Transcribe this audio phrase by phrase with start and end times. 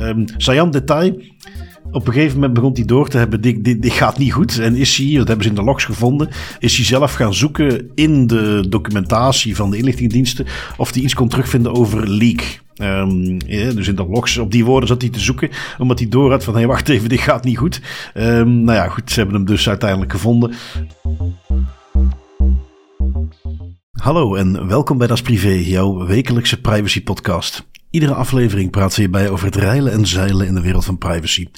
[0.00, 1.22] Um, saillant detail.
[1.90, 4.58] Op een gegeven moment begon hij door te hebben, dit, dit, gaat niet goed.
[4.58, 7.90] En is hij, dat hebben ze in de logs gevonden, is hij zelf gaan zoeken
[7.94, 12.60] in de documentatie van de inlichtingendiensten of hij iets kon terugvinden over leak.
[12.74, 16.30] Ja, dus in de logs, op die woorden zat hij te zoeken, omdat hij door
[16.30, 17.80] had van, hé hey, wacht even, dit gaat niet goed.
[18.14, 20.52] Um, nou ja, goed, ze hebben hem dus uiteindelijk gevonden.
[24.00, 27.66] Hallo en welkom bij Das Privé, jouw wekelijkse privacy podcast.
[27.90, 31.48] Iedere aflevering praten we hierbij over het reilen en zeilen in de wereld van privacy.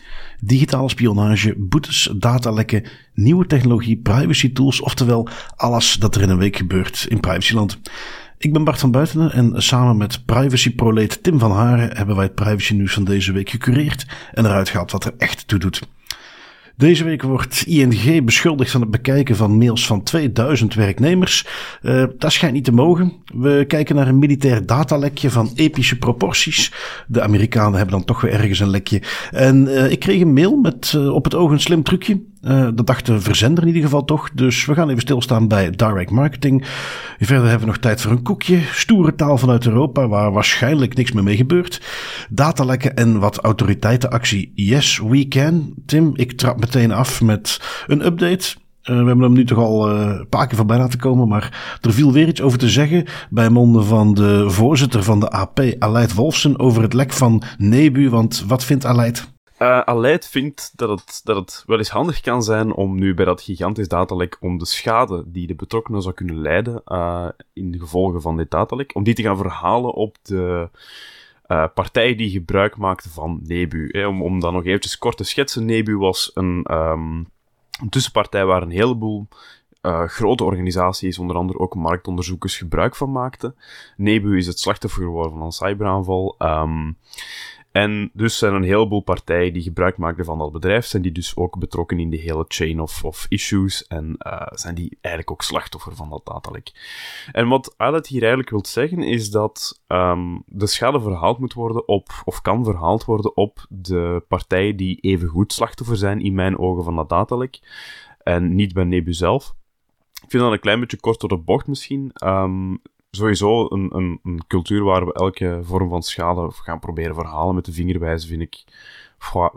[0.41, 6.56] Digitale spionage, boetes, datalekken, nieuwe technologie, privacy tools, oftewel alles dat er in een week
[6.56, 7.80] gebeurt in privacyland.
[8.38, 12.34] Ik ben Bart van Buitenen en samen met privacy-proleet Tim van Haren hebben wij het
[12.34, 15.83] privacy nieuws van deze week gecureerd en eruit gehaald wat er echt toe doet.
[16.77, 21.47] Deze week wordt ING beschuldigd van het bekijken van mails van 2000 werknemers.
[21.83, 23.12] Uh, dat schijnt niet te mogen.
[23.35, 26.73] We kijken naar een militair datalekje van epische proporties.
[27.07, 29.03] De Amerikanen hebben dan toch weer ergens een lekje.
[29.31, 32.20] En uh, ik kreeg een mail met uh, op het oog een slim trucje.
[32.43, 34.31] Uh, dat dacht de verzender in ieder geval toch.
[34.31, 36.65] Dus we gaan even stilstaan bij direct marketing.
[37.19, 38.61] Verder hebben we nog tijd voor een koekje.
[38.73, 41.83] Stoere taal vanuit Europa, waar waarschijnlijk niks meer mee gebeurt.
[42.31, 44.53] Datalekken en wat autoriteitenactie.
[44.55, 45.75] Yes, we can.
[45.87, 48.55] Tim, ik trap meteen af met een update.
[48.83, 51.79] Uh, we hebben hem nu toch al uh, een paar keer voorbij laten komen, maar
[51.81, 55.61] er viel weer iets over te zeggen bij monden van de voorzitter van de AP,
[55.79, 58.11] Aleid Wolfsen, over het lek van Nebu.
[58.11, 59.31] Want wat vindt Aleid?
[59.62, 63.24] Uh, Aleid vindt dat het, dat het wel eens handig kan zijn om nu bij
[63.24, 67.78] dat gigantisch datalek, om de schade die de betrokkenen zou kunnen lijden uh, in de
[67.78, 70.68] gevolgen van dit datalek, om die te gaan verhalen op de
[71.48, 74.06] uh, partij die gebruik maakte van Nebu.
[74.06, 78.70] Om, om dan nog eventjes kort te schetsen, Nebu was een, een tussenpartij waar een
[78.70, 79.28] heleboel
[80.06, 83.56] grote organisaties, onder andere ook marktonderzoekers, gebruik van maakten.
[83.96, 86.34] Nebu is het slachtoffer geworden van een cyberaanval.
[86.38, 86.96] Um,
[87.73, 91.37] en dus zijn een heleboel partijen die gebruik maken van dat bedrijf, zijn die dus
[91.37, 95.42] ook betrokken in de hele chain of, of issues en uh, zijn die eigenlijk ook
[95.42, 96.73] slachtoffer van dat datalek.
[97.33, 101.89] En wat Alet hier eigenlijk wil zeggen is dat um, de schade verhaald moet worden
[101.89, 106.58] op, of kan verhaald worden op de partijen die even goed slachtoffer zijn in mijn
[106.58, 107.61] ogen van dat datalek
[108.23, 109.55] en niet bij Nebu zelf.
[110.23, 112.11] Ik vind dat een klein beetje kort door de bocht misschien.
[112.25, 112.83] Um,
[113.17, 117.64] sowieso een, een, een, cultuur waar we elke vorm van schade gaan proberen verhalen met
[117.64, 118.64] de vingerwijzen, vind ik.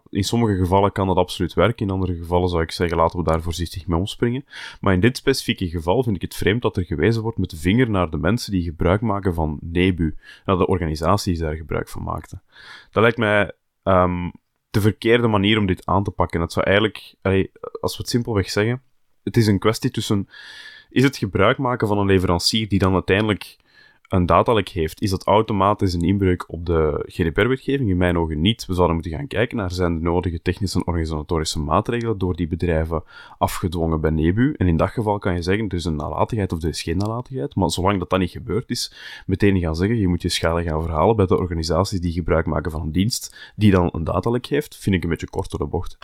[0.09, 3.25] In sommige gevallen kan dat absoluut werken, in andere gevallen zou ik zeggen laten we
[3.25, 4.45] daar voorzichtig mee omspringen.
[4.79, 7.57] Maar in dit specifieke geval vind ik het vreemd dat er gewezen wordt met de
[7.57, 10.15] vinger naar de mensen die gebruik maken van Nebu,
[10.45, 12.41] naar de organisaties daar gebruik van maakten.
[12.91, 13.51] Dat lijkt mij
[13.83, 14.31] um,
[14.69, 16.41] de verkeerde manier om dit aan te pakken.
[16.41, 17.15] Het zou eigenlijk,
[17.81, 18.81] als we het simpelweg zeggen,
[19.23, 20.27] het is een kwestie tussen
[20.95, 23.57] is het gebruik maken van een leverancier die dan uiteindelijk
[24.09, 27.89] een datalek heeft, is dat automatisch een inbreuk op de GDPR-wetgeving?
[27.89, 28.65] In mijn ogen niet.
[28.65, 32.47] We zouden moeten gaan kijken naar zijn de nodige technische en organisatorische maatregelen door die
[32.47, 33.03] bedrijven
[33.37, 34.53] afgedwongen bij Nebu.
[34.57, 36.97] En in dat geval kan je zeggen, er is een nalatigheid of er is geen
[36.97, 37.55] nalatigheid.
[37.55, 38.93] Maar zolang dat dat niet gebeurd is,
[39.25, 42.71] meteen gaan zeggen, je moet je schade gaan verhalen bij de organisaties die gebruik maken
[42.71, 45.65] van een dienst die dan een datalek heeft, vind ik een beetje kort door de
[45.65, 45.97] bocht.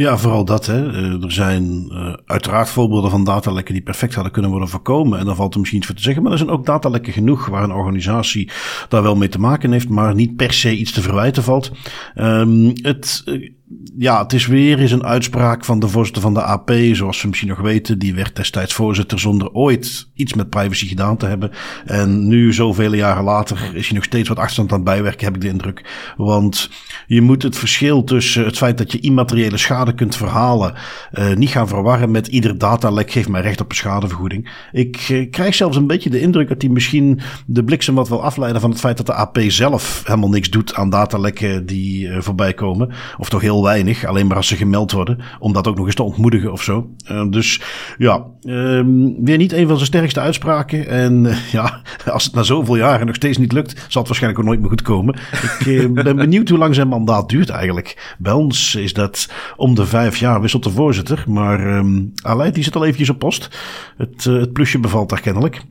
[0.00, 0.66] Ja, vooral dat.
[0.66, 0.92] Hè.
[0.92, 5.18] Eh, er zijn uh, uiteraard voorbeelden van datalekken die perfect hadden kunnen worden voorkomen.
[5.18, 6.22] En daar valt er misschien iets voor te zeggen.
[6.22, 8.50] Maar er zijn ook datalekken genoeg waar een organisatie
[8.88, 11.72] daar wel mee te maken heeft, maar niet per se iets te verwijten valt.
[12.16, 13.50] Um, het uh,
[13.98, 17.28] ja, het is weer eens een uitspraak van de voorzitter van de AP, zoals we
[17.28, 17.98] misschien nog weten.
[17.98, 21.50] Die werd destijds voorzitter zonder ooit iets met privacy gedaan te hebben.
[21.84, 25.34] En nu, zoveel jaren later, is hij nog steeds wat achterstand aan het bijwerken, heb
[25.34, 26.12] ik de indruk.
[26.16, 26.70] Want
[27.06, 30.74] je moet het verschil tussen het feit dat je immateriële schade kunt verhalen,
[31.12, 34.50] uh, niet gaan verwarren met ieder datalek geeft mij recht op een schadevergoeding.
[34.72, 38.22] Ik uh, krijg zelfs een beetje de indruk dat hij misschien de bliksem wat wil
[38.22, 42.20] afleiden van het feit dat de AP zelf helemaal niks doet aan datalekken die uh,
[42.20, 42.92] voorbij komen.
[43.18, 45.18] Of toch heel weinig, alleen maar als ze gemeld worden.
[45.38, 46.90] Om dat ook nog eens te ontmoedigen of zo.
[47.10, 47.60] Uh, dus
[47.98, 50.88] ja, um, weer niet een van zijn sterkste uitspraken.
[50.88, 51.80] En uh, ja,
[52.12, 54.68] als het na zoveel jaren nog steeds niet lukt, zal het waarschijnlijk ook nooit meer
[54.68, 55.14] goed komen.
[55.58, 58.14] Ik uh, ben benieuwd hoe lang zijn mandaat duurt eigenlijk.
[58.18, 61.24] Bij ons is dat om de vijf jaar wisselt de voorzitter.
[61.26, 63.48] Maar um, Aleid die zit al eventjes op post.
[63.96, 65.62] Het, het plusje bevalt daar kennelijk.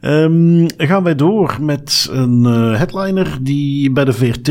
[0.00, 4.44] Um, gaan wij door met een uh, headliner die bij de VRT,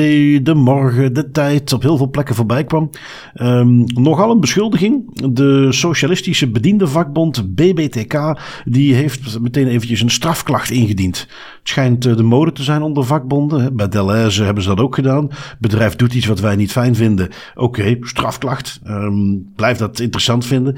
[0.46, 2.90] De Morgen, De Tijd op heel veel plekken voorbij kwam.
[3.42, 5.22] Um, nogal een beschuldiging.
[5.34, 11.20] De socialistische bediendenvakbond BBTK die heeft meteen eventjes een strafklacht ingediend.
[11.20, 13.76] Het schijnt uh, de mode te zijn onder vakbonden.
[13.76, 15.30] Bij Deleuze hebben ze dat ook gedaan.
[15.60, 17.30] bedrijf doet iets wat wij niet fijn vinden.
[17.56, 18.80] Oké, strafklacht.
[18.88, 20.76] Um, blijf dat interessant vinden.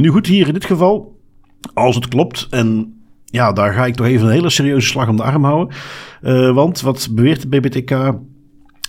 [0.00, 1.20] nu goed, hier in dit geval,
[1.74, 2.94] als het klopt en
[3.34, 5.74] ja, daar ga ik toch even een hele serieuze slag om de arm houden.
[6.54, 8.12] want wat beweert de BBTK?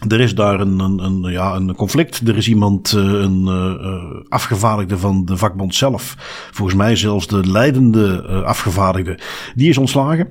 [0.07, 2.27] Er is daar een, een, een, ja, een conflict.
[2.27, 6.15] Er is iemand, uh, een uh, afgevaardigde van de vakbond zelf.
[6.51, 9.19] Volgens mij zelfs de leidende afgevaardigde.
[9.55, 10.27] Die is ontslagen.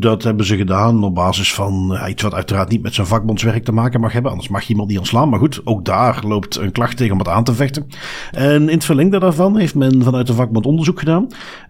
[0.00, 3.72] dat hebben ze gedaan op basis van iets wat uiteraard niet met zijn vakbondswerk te
[3.72, 4.30] maken mag hebben.
[4.30, 5.28] Anders mag iemand niet ontslaan.
[5.28, 7.86] Maar goed, ook daar loopt een klacht tegen om het aan te vechten.
[8.30, 11.26] En in het verlengde daarvan heeft men vanuit de vakbond onderzoek gedaan.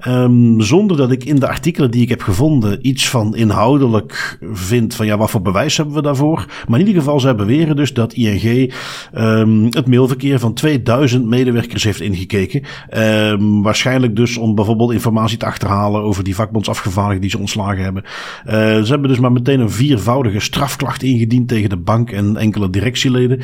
[0.08, 4.94] Um, zonder dat ik in de artikelen die ik heb gevonden iets van inhoudelijk vind
[4.94, 6.46] van ja, wat voor bewijs hebben we daarvoor.
[6.66, 8.72] Maar in ieder geval, zij beweren dus dat ING
[9.14, 12.62] um, het mailverkeer van 2000 medewerkers heeft ingekeken.
[12.96, 18.02] Um, waarschijnlijk dus om bijvoorbeeld informatie te achterhalen over die vakbondsafgevaardigden die ze ontslagen hebben.
[18.04, 18.52] Uh,
[18.82, 23.40] ze hebben dus maar meteen een viervoudige strafklacht ingediend tegen de bank en enkele directieleden.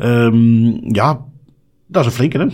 [0.00, 1.24] Um, ja,
[1.86, 2.46] dat is een flinke, hè?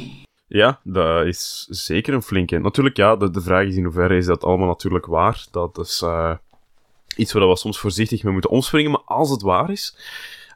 [0.46, 2.58] Ja, dat is zeker een flinke.
[2.58, 5.46] Natuurlijk, ja, de, de vraag is in hoeverre is dat allemaal natuurlijk waar.
[5.50, 6.34] Dat is uh,
[7.16, 8.90] iets waar we soms voorzichtig mee moeten omspringen.
[8.90, 9.96] Maar als het waar is,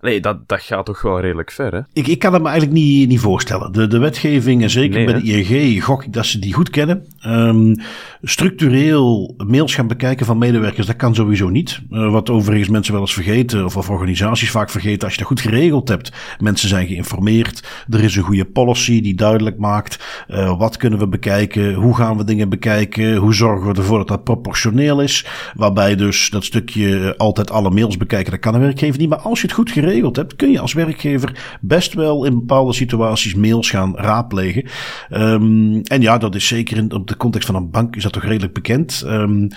[0.06, 1.80] Nee, dat, dat gaat toch wel redelijk ver, hè?
[1.92, 3.72] Ik, ik kan het me eigenlijk niet, niet voorstellen.
[3.72, 7.06] De, de wetgeving, en zeker bij de ING, gok ik dat ze die goed kennen.
[7.26, 7.80] Um,
[8.22, 11.80] structureel mails gaan bekijken van medewerkers, dat kan sowieso niet.
[11.90, 15.28] Uh, wat overigens mensen wel eens vergeten, of, of organisaties vaak vergeten, als je dat
[15.28, 16.12] goed geregeld hebt.
[16.38, 21.08] Mensen zijn geïnformeerd, er is een goede policy die duidelijk maakt uh, wat kunnen we
[21.08, 25.26] bekijken, hoe gaan we dingen bekijken, hoe zorgen we ervoor dat dat proportioneel is.
[25.54, 29.08] Waarbij dus dat stukje altijd alle mails bekijken, dat kan een werkgever niet.
[29.08, 32.72] Maar als je het goed geregeld hebt, kun je als werkgever best wel in bepaalde
[32.72, 34.64] situaties mails gaan raadplegen.
[35.10, 38.12] Um, en ja, dat is zeker in op de context van een bank is dat
[38.12, 39.02] toch redelijk bekend.
[39.06, 39.48] Um,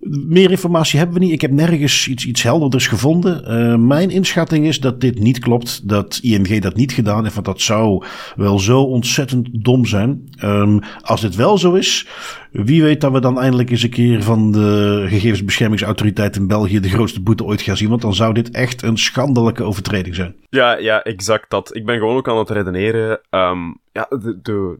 [0.00, 1.32] meer informatie hebben we niet.
[1.32, 3.44] Ik heb nergens iets, iets helderders gevonden.
[3.48, 5.88] Uh, mijn inschatting is dat dit niet klopt.
[5.88, 7.34] Dat ING dat niet gedaan heeft.
[7.34, 8.04] Want dat zou
[8.36, 10.28] wel zo ontzettend dom zijn.
[10.44, 12.06] Um, als dit wel zo is,
[12.50, 16.88] wie weet dat we dan eindelijk eens een keer van de gegevensbeschermingsautoriteit in België de
[16.88, 17.88] grootste boete ooit gaan zien.
[17.88, 20.34] Want dan zou dit echt een schandelijke overtreding zijn.
[20.48, 21.76] Ja, ja, exact dat.
[21.76, 23.20] Ik ben gewoon ook aan het redeneren.
[23.30, 24.78] Um, ja, de, de,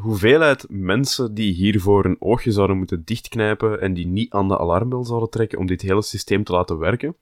[0.00, 5.04] hoeveelheid mensen die hiervoor een oogje zouden moeten dichtknijpen en die niet aan de alarmbel
[5.04, 7.16] zouden trekken om dit hele systeem te laten werken,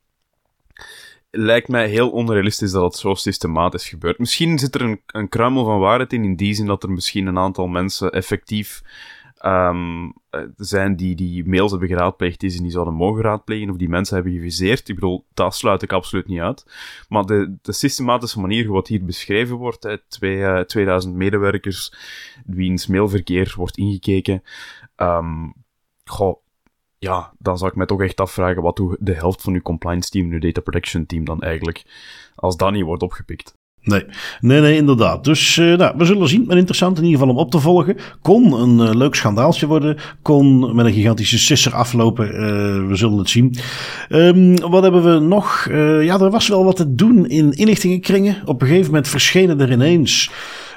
[1.31, 4.19] lijkt mij heel onrealistisch dat het zo systematisch gebeurt.
[4.19, 7.27] Misschien zit er een, een kruimel van waarheid in, in die zin dat er misschien
[7.27, 8.83] een aantal mensen effectief
[9.45, 10.13] um,
[10.57, 14.15] zijn die die mails hebben geraadpleegd, die ze niet zouden mogen raadplegen, of die mensen
[14.15, 14.89] hebben geviseerd.
[14.89, 16.67] Ik bedoel, dat sluit ik absoluut niet uit.
[17.09, 21.95] Maar de, de systematische manier wat hier beschreven wordt, hè, twee, uh, 2000 medewerkers,
[22.47, 24.43] wiens mailverkeer wordt ingekeken,
[24.97, 25.55] um,
[26.05, 26.43] goh,
[26.99, 30.31] ja, dan zou ik mij toch echt afvragen wat de helft van uw compliance team,
[30.31, 31.85] uw data protection team dan eigenlijk,
[32.35, 33.58] als dat niet wordt opgepikt.
[33.89, 34.05] Nee,
[34.41, 35.25] nee, nee, inderdaad.
[35.25, 36.45] Dus uh, nou, we zullen zien.
[36.47, 37.97] Maar interessant in ieder geval om op te volgen.
[38.23, 39.97] Kon een uh, leuk schandaaltje worden.
[40.23, 42.27] Kon met een gigantische sisser aflopen.
[42.27, 42.41] Uh,
[42.89, 43.55] we zullen het zien.
[44.09, 45.67] Um, wat hebben we nog?
[46.01, 48.37] ja, er was wel wat te doen in inlichtingenkringen.
[48.45, 50.31] Op een gegeven moment verschenen er ineens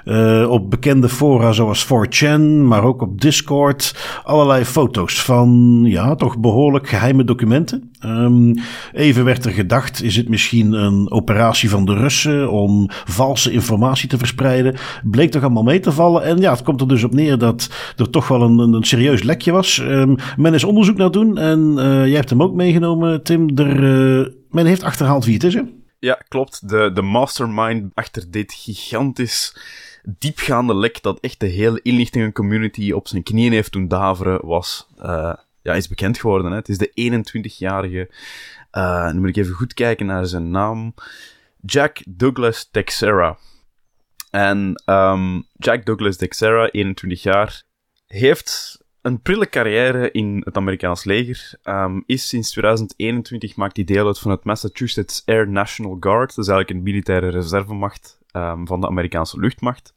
[0.05, 3.95] uh, op bekende fora zoals 4chan, maar ook op Discord.
[4.23, 7.91] Allerlei foto's van, ja, toch behoorlijk geheime documenten.
[8.05, 8.55] Um,
[8.91, 14.09] even werd er gedacht, is het misschien een operatie van de Russen om valse informatie
[14.09, 14.75] te verspreiden?
[15.03, 16.23] Bleek toch allemaal mee te vallen.
[16.23, 19.23] En ja, het komt er dus op neer dat er toch wel een, een, serieus
[19.23, 19.77] lekje was.
[19.77, 23.57] Um, men is onderzoek naar doen en uh, jij hebt hem ook meegenomen, Tim.
[23.57, 23.79] Er,
[24.19, 25.61] uh, men heeft achterhaald wie het is, hè?
[25.99, 26.69] Ja, klopt.
[26.69, 29.55] De, de mastermind achter dit gigantisch
[30.03, 35.33] diepgaande lek dat echt de hele inlichtingencommunity op zijn knieën heeft doen daveren, was, uh,
[35.61, 36.51] ja, is bekend geworden.
[36.51, 36.57] Hè.
[36.57, 38.09] Het is de 21-jarige,
[38.71, 40.93] uh, eh, nu moet ik even goed kijken naar zijn naam,
[41.61, 43.37] Jack Douglas Texera.
[44.29, 47.63] En um, Jack Douglas Texera, 21 jaar,
[48.07, 51.53] heeft een prille carrière in het Amerikaans leger.
[51.63, 56.35] Um, is sinds 2021 maakt hij deel uit van het Massachusetts Air National Guard.
[56.35, 59.93] Dat is eigenlijk een militaire reservemacht um, van de Amerikaanse luchtmacht.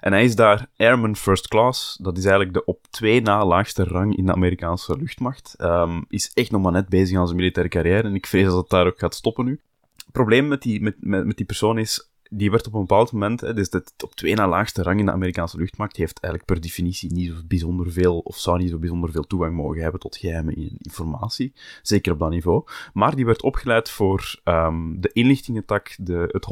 [0.00, 1.96] En hij is daar Airman First Class.
[2.02, 5.54] Dat is eigenlijk de op twee na laagste rang in de Amerikaanse luchtmacht.
[5.58, 8.08] Um, is echt nog maar net bezig aan zijn militaire carrière.
[8.08, 9.60] En ik vrees dat het daar ook gaat stoppen nu.
[9.96, 13.12] Het probleem met die, met, met, met die persoon is, die werd op een bepaald
[13.12, 16.52] moment, hè, dus dat op twee na laagste rang in de Amerikaanse luchtmacht, heeft eigenlijk
[16.52, 20.00] per definitie niet zo bijzonder veel, of zou niet zo bijzonder veel toegang mogen hebben
[20.00, 21.52] tot geheime informatie.
[21.82, 22.64] Zeker op dat niveau.
[22.92, 26.46] Maar die werd opgeleid voor um, de inlichtingentak, de, het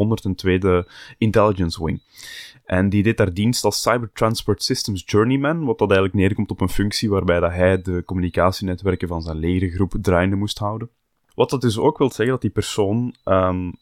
[0.85, 2.03] 102e Intelligence Wing.
[2.65, 6.61] En die deed daar dienst als Cyber Transport Systems Journeyman, wat dat eigenlijk neerkomt op
[6.61, 10.91] een functie waarbij dat hij de communicatienetwerken van zijn legergroep draaiende moest houden.
[11.35, 13.73] Wat dat dus ook wil zeggen dat die persoon um,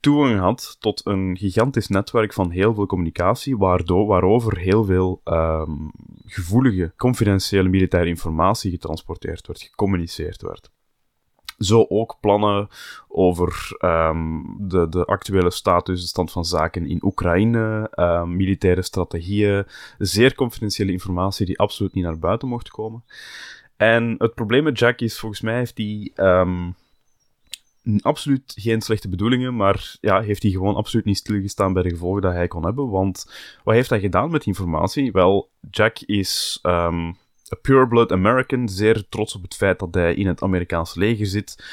[0.00, 5.90] toegang had tot een gigantisch netwerk van heel veel communicatie, waardoor, waarover heel veel um,
[6.26, 10.70] gevoelige, confidentiële militaire informatie getransporteerd werd, gecommuniceerd werd.
[11.58, 12.68] Zo ook plannen
[13.08, 19.64] over um, de, de actuele status, de stand van zaken in Oekraïne, um, militaire strategieën,
[19.98, 23.04] zeer confidentiële informatie die absoluut niet naar buiten mocht komen.
[23.76, 26.12] En het probleem met Jack is, volgens mij heeft hij
[28.00, 32.22] absoluut geen slechte bedoelingen, maar ja, heeft hij gewoon absoluut niet stilgestaan bij de gevolgen
[32.22, 32.90] dat hij kon hebben.
[32.90, 33.30] Want
[33.64, 35.12] wat heeft hij gedaan met die informatie?
[35.12, 37.16] Wel, Jack is um,
[37.52, 41.64] a pureblood American, zeer trots op het feit dat hij in het Amerikaanse leger zit.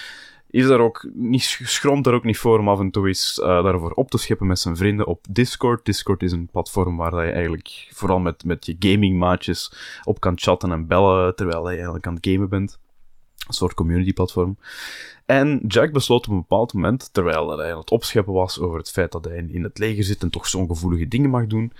[0.50, 3.46] Is daar ook niet, schromt daar ook niet voor om af en toe eens uh,
[3.46, 5.86] daarover op te scheppen met zijn vrienden op Discord.
[5.86, 9.74] Discord is een platform waar je eigenlijk vooral met, met je gamingmaatjes
[10.04, 12.80] op kan chatten en bellen terwijl je eigenlijk aan het gamen bent.
[13.48, 14.58] Een soort community platform.
[15.28, 18.92] En Jack besloot op een bepaald moment, terwijl hij aan het opscheppen was over het
[18.92, 21.72] feit dat hij in het leger zit en toch zo'n gevoelige dingen mag doen,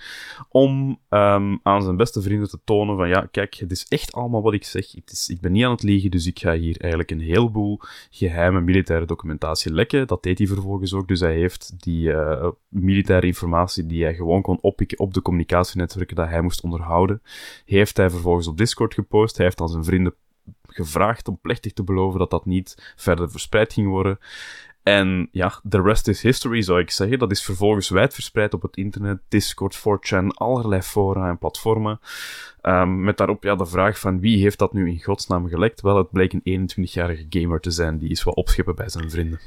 [0.48, 4.42] om um, aan zijn beste vrienden te tonen van ja, kijk, het is echt allemaal
[4.42, 4.92] wat ik zeg.
[4.92, 7.80] Het is, ik ben niet aan het liegen, dus ik ga hier eigenlijk een heleboel
[8.10, 10.06] geheime militaire documentatie lekken.
[10.06, 14.42] Dat deed hij vervolgens ook, dus hij heeft die uh, militaire informatie die hij gewoon
[14.42, 17.22] kon oppikken op de communicatienetwerken dat hij moest onderhouden,
[17.64, 19.36] heeft hij vervolgens op Discord gepost.
[19.36, 20.14] Hij heeft aan zijn vrienden
[20.78, 24.18] gevraagd om plechtig te beloven dat dat niet verder verspreid ging worden.
[24.82, 27.18] En ja, the rest is history, zou ik zeggen.
[27.18, 32.00] Dat is vervolgens wijdverspreid op het internet, Discord, 4chan, allerlei fora en platformen.
[32.62, 35.80] Um, met daarop ja, de vraag van wie heeft dat nu in godsnaam gelekt?
[35.80, 39.40] Wel, het bleek een 21-jarige gamer te zijn die is wat opschippen bij zijn vrienden.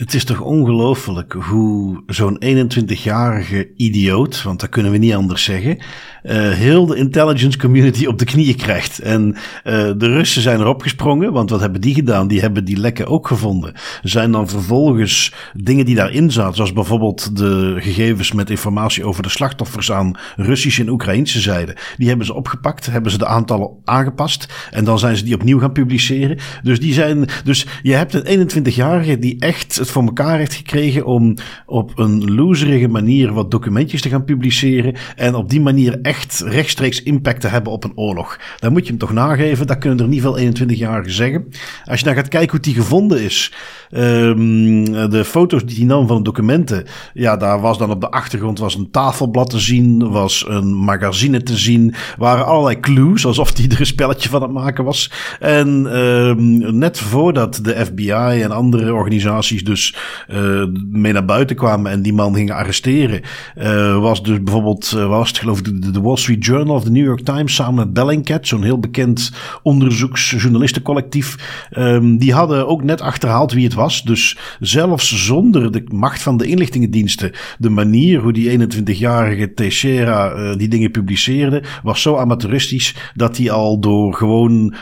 [0.00, 5.78] Het is toch ongelooflijk hoe zo'n 21-jarige idioot, want dat kunnen we niet anders zeggen,
[6.22, 8.98] uh, heel de intelligence community op de knieën krijgt.
[8.98, 12.28] En uh, de Russen zijn erop gesprongen, want wat hebben die gedaan?
[12.28, 13.74] Die hebben die lekken ook gevonden.
[14.02, 19.28] Zijn dan vervolgens dingen die daarin zaten, zoals bijvoorbeeld de gegevens met informatie over de
[19.28, 24.68] slachtoffers aan Russische en Oekraïnse zijde, die hebben ze opgepakt, hebben ze de aantallen aangepast
[24.70, 26.38] en dan zijn ze die opnieuw gaan publiceren.
[26.62, 31.34] Dus die zijn, dus je hebt een 21-jarige die echt voor elkaar heeft gekregen om
[31.66, 37.02] op een loserige manier wat documentjes te gaan publiceren en op die manier echt rechtstreeks
[37.02, 38.38] impact te hebben op een oorlog.
[38.58, 39.66] Dan moet je hem toch nageven.
[39.66, 41.48] Dat kunnen er niet veel 21-jarigen zeggen.
[41.84, 43.52] Als je dan gaat kijken hoe die gevonden is.
[43.90, 46.84] Um, de foto's die hij nam van de documenten.
[47.12, 50.10] Ja, daar was dan op de achtergrond was een tafelblad te zien.
[50.10, 51.94] Was een magazine te zien.
[52.18, 53.26] Waren allerlei clues.
[53.26, 55.12] Alsof hij er een spelletje van het maken was.
[55.40, 55.68] En
[55.98, 59.94] um, net voordat de FBI en andere organisaties dus
[60.28, 61.92] uh, mee naar buiten kwamen.
[61.92, 63.20] En die man gingen arresteren.
[63.58, 66.90] Uh, was dus bijvoorbeeld, uh, was het geloof ik de Wall Street Journal of de
[66.90, 71.36] New York Times samen met Bellingcat, zo'n heel bekend onderzoeksjournalistencollectief,
[71.78, 74.02] um, die hadden ook net achterhaald wie het was.
[74.02, 80.68] Dus zelfs zonder de macht van de inlichtingendiensten, de manier hoe die 21-jarige Teixeira die
[80.68, 84.74] dingen publiceerde, was zo amateuristisch dat hij al door gewoon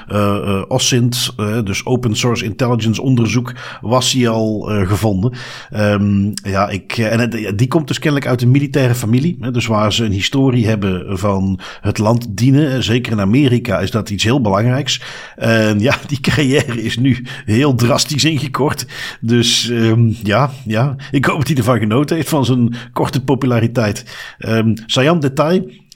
[0.68, 5.32] OSINT, dus Open Source Intelligence onderzoek, was hij al gevonden.
[5.76, 9.92] Um, ja, ik, en die komt dus kennelijk uit een militaire familie, hè, dus waar
[9.92, 12.82] ze een historie hebben van het land dienen.
[12.82, 15.02] Zeker in Amerika is dat iets heel belangrijks.
[15.36, 18.86] En ja, die carrière is nu heel drastisch ingekort.
[19.20, 24.04] Dus um, ja, ja, ik hoop dat hij ervan genoten heeft van zijn korte populariteit.
[24.38, 25.86] Um, Sayan Detail.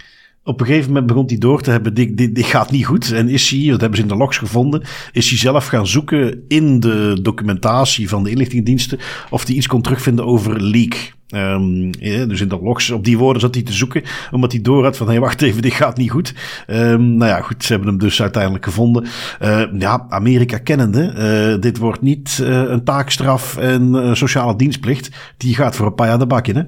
[0.44, 3.12] Op een gegeven moment begon hij door te hebben, dit, dit, dit gaat niet goed.
[3.12, 4.82] En is hij, dat hebben ze in de logs gevonden,
[5.12, 8.98] is hij zelf gaan zoeken in de documentatie van de inlichtingendiensten
[9.30, 11.12] of hij iets kon terugvinden over leak.
[11.34, 14.84] Um, dus in de logs, op die woorden zat hij te zoeken, omdat hij door
[14.84, 16.34] had van, hé, hey, wacht even, dit gaat niet goed.
[16.66, 19.04] Um, nou ja, goed, ze hebben hem dus uiteindelijk gevonden.
[19.42, 21.14] Uh, ja, Amerika kennende,
[21.54, 25.10] uh, dit wordt niet uh, een taakstraf en sociale dienstplicht.
[25.36, 26.62] Die gaat voor een paar jaar de bak in, hè?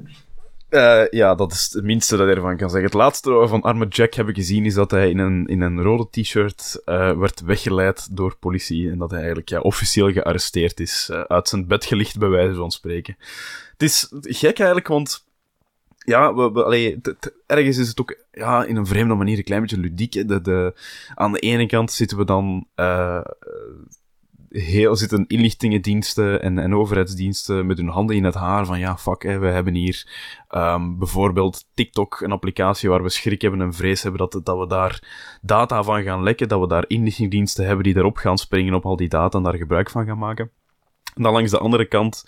[0.74, 2.88] Uh, ja, dat is het minste dat ik ervan kan zeggen.
[2.90, 5.82] Het laatste van arme Jack heb ik gezien is dat hij in een, in een
[5.82, 8.90] rode t-shirt uh, werd weggeleid door politie.
[8.90, 11.08] En dat hij eigenlijk ja, officieel gearresteerd is.
[11.10, 13.16] Uh, uit zijn bed gelicht, bij wijze van spreken.
[13.72, 15.24] Het is gek eigenlijk, want
[15.98, 17.00] ja, we, we, allee,
[17.46, 20.28] ergens is het ook ja, in een vreemde manier een klein beetje ludiek.
[20.28, 20.74] De, de,
[21.14, 22.66] aan de ene kant zitten we dan
[24.60, 29.22] heel, zitten inlichtingendiensten en, en overheidsdiensten met hun handen in het haar van ja, fuck,
[29.22, 30.06] we hebben hier
[30.50, 34.66] um, bijvoorbeeld TikTok, een applicatie waar we schrik hebben en vrees hebben dat, dat we
[34.66, 35.02] daar
[35.42, 38.96] data van gaan lekken, dat we daar inlichtingendiensten hebben die erop gaan springen op al
[38.96, 40.50] die data en daar gebruik van gaan maken.
[41.14, 42.24] En dan langs de andere kant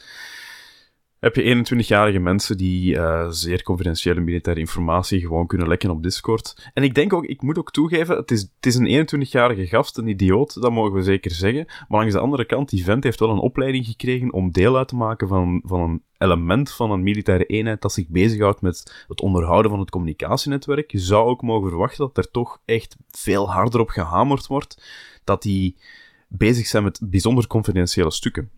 [1.21, 6.71] heb je 21-jarige mensen die uh, zeer confidentiële militaire informatie gewoon kunnen lekken op Discord.
[6.75, 9.99] En ik denk ook, ik moet ook toegeven, het is, het is een 21-jarige gast,
[9.99, 11.65] een idioot, dat mogen we zeker zeggen.
[11.67, 14.89] Maar langs de andere kant, die vent heeft wel een opleiding gekregen om deel uit
[14.89, 19.21] te maken van, van een element van een militaire eenheid dat zich bezighoudt met het
[19.21, 20.91] onderhouden van het communicatienetwerk.
[20.91, 24.83] Je zou ook mogen verwachten dat er toch echt veel harder op gehamerd wordt,
[25.25, 25.77] dat die
[26.29, 28.51] bezig zijn met bijzonder confidentiële stukken.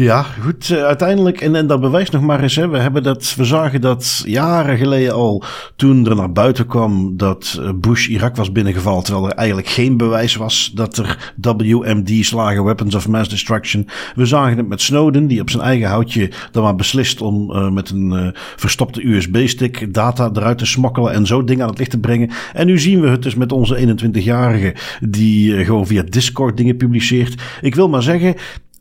[0.00, 0.68] Ja, goed.
[0.68, 3.80] Uh, uiteindelijk, en, en dat bewijst nog maar eens, hè, we, hebben dat, we zagen
[3.80, 5.44] dat jaren geleden al,
[5.76, 9.96] toen er naar buiten kwam dat eh, Bush Irak was binnengevallen, terwijl er eigenlijk geen
[9.96, 13.88] bewijs was dat er WMD's lagen, Weapons of Mass Destruction.
[14.14, 17.70] We zagen het met Snowden, die op zijn eigen houtje dan maar beslist om uh,
[17.70, 21.98] met een verstopte USB-stick data eruit te smokkelen en zo dingen aan het licht te
[21.98, 22.30] brengen.
[22.52, 27.42] En nu zien we het dus met onze 21-jarige, die gewoon via Discord dingen publiceert.
[27.60, 28.34] Ik wil maar zeggen,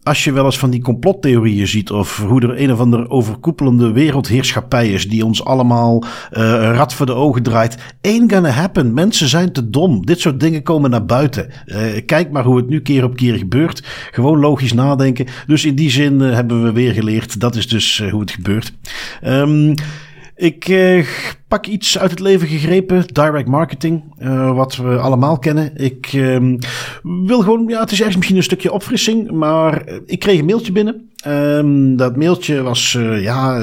[0.09, 3.91] als je wel eens van die complottheorieën ziet of hoe er een of andere overkoepelende
[3.91, 7.77] wereldheerschappij is die ons allemaal uh, een rat voor de ogen draait.
[8.01, 8.93] Ain't gonna happen.
[8.93, 10.05] Mensen zijn te dom.
[10.05, 11.49] Dit soort dingen komen naar buiten.
[11.65, 13.83] Uh, kijk maar hoe het nu keer op keer gebeurt.
[14.11, 15.25] Gewoon logisch nadenken.
[15.47, 17.39] Dus in die zin uh, hebben we weer geleerd.
[17.39, 18.73] Dat is dus hoe het gebeurt.
[19.25, 19.73] Um,
[20.35, 20.65] ik
[21.49, 23.03] pak iets uit het leven gegrepen.
[23.13, 24.03] Direct marketing.
[24.19, 25.71] Uh, wat we allemaal kennen.
[25.75, 26.57] Ik uh,
[27.03, 29.31] wil gewoon, ja, het is ergens misschien een stukje opfrissing.
[29.31, 31.07] Maar ik kreeg een mailtje binnen.
[31.27, 33.61] Um, dat mailtje was, uh, ja,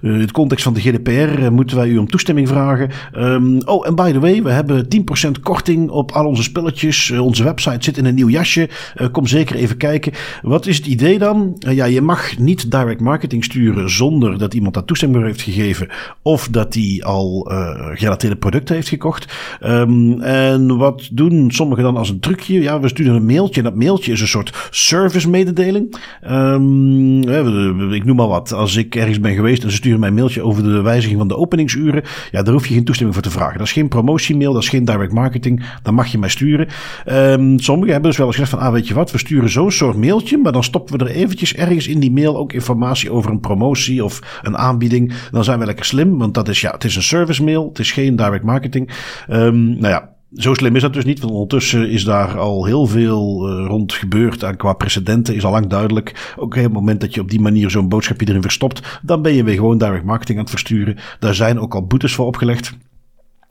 [0.00, 2.90] het context van de GDPR moeten wij u om toestemming vragen.
[3.16, 4.86] Um, oh, en by the way, we hebben
[5.28, 7.10] 10% korting op al onze spelletjes.
[7.10, 8.68] onze website zit in een nieuw jasje.
[9.12, 10.12] kom zeker even kijken.
[10.42, 11.56] Wat is het idee dan?
[11.58, 15.88] ja, je mag niet direct marketing sturen zonder dat iemand daar toestemming heeft gegeven.
[16.22, 19.32] Of dat die al uh, gerelateerde producten heeft gekocht.
[19.64, 22.60] Um, en wat doen sommigen dan als een trucje?
[22.60, 23.60] Ja, we sturen een mailtje.
[23.60, 25.96] En dat mailtje is een soort service mededeling.
[26.30, 28.52] Um, ik noem maar wat.
[28.52, 31.28] Als ik ergens ben geweest en ze sturen mij een mailtje over de wijziging van
[31.28, 32.02] de openingsuren.
[32.30, 33.58] Ja, daar hoef je geen toestemming voor te vragen.
[33.58, 35.64] Dat is geen promotiemail, dat is geen direct marketing.
[35.82, 36.68] Dan mag je mij sturen.
[37.06, 39.70] Um, sommigen hebben dus wel eens gezegd van, ah weet je wat, we sturen zo'n
[39.70, 40.38] soort mailtje.
[40.38, 44.04] Maar dan stoppen we er eventjes ergens in die mail ook informatie over een promotie
[44.04, 45.12] of een aanbieding.
[45.30, 47.68] Dan zijn we lekker slim, want dat is ja, het is een service mail.
[47.68, 48.90] Het is geen direct marketing.
[49.30, 52.86] Um, nou ja, zo slim is dat dus niet, want ondertussen is daar al heel
[52.86, 54.42] veel uh, rond gebeurd.
[54.42, 56.34] En qua precedenten is al lang duidelijk.
[56.36, 59.34] Ook op het moment dat je op die manier zo'n boodschapje erin verstopt, dan ben
[59.34, 60.96] je weer gewoon direct marketing aan het versturen.
[61.18, 62.76] Daar zijn ook al boetes voor opgelegd.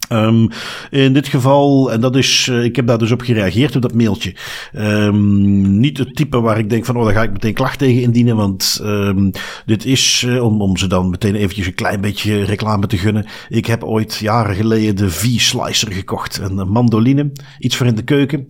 [0.10, 0.50] Um,
[0.90, 3.94] in dit geval, en dat is, uh, ik heb daar dus op gereageerd op dat
[3.94, 4.36] mailtje.
[4.74, 8.02] Um, niet het type waar ik denk van, oh, daar ga ik meteen klacht tegen
[8.02, 9.32] indienen, want um,
[9.66, 13.26] dit is, uh, om, om ze dan meteen eventjes een klein beetje reclame te gunnen.
[13.50, 18.48] Ik heb ooit jaren geleden de V-Slicer gekocht, een mandoline, iets voor in de keuken.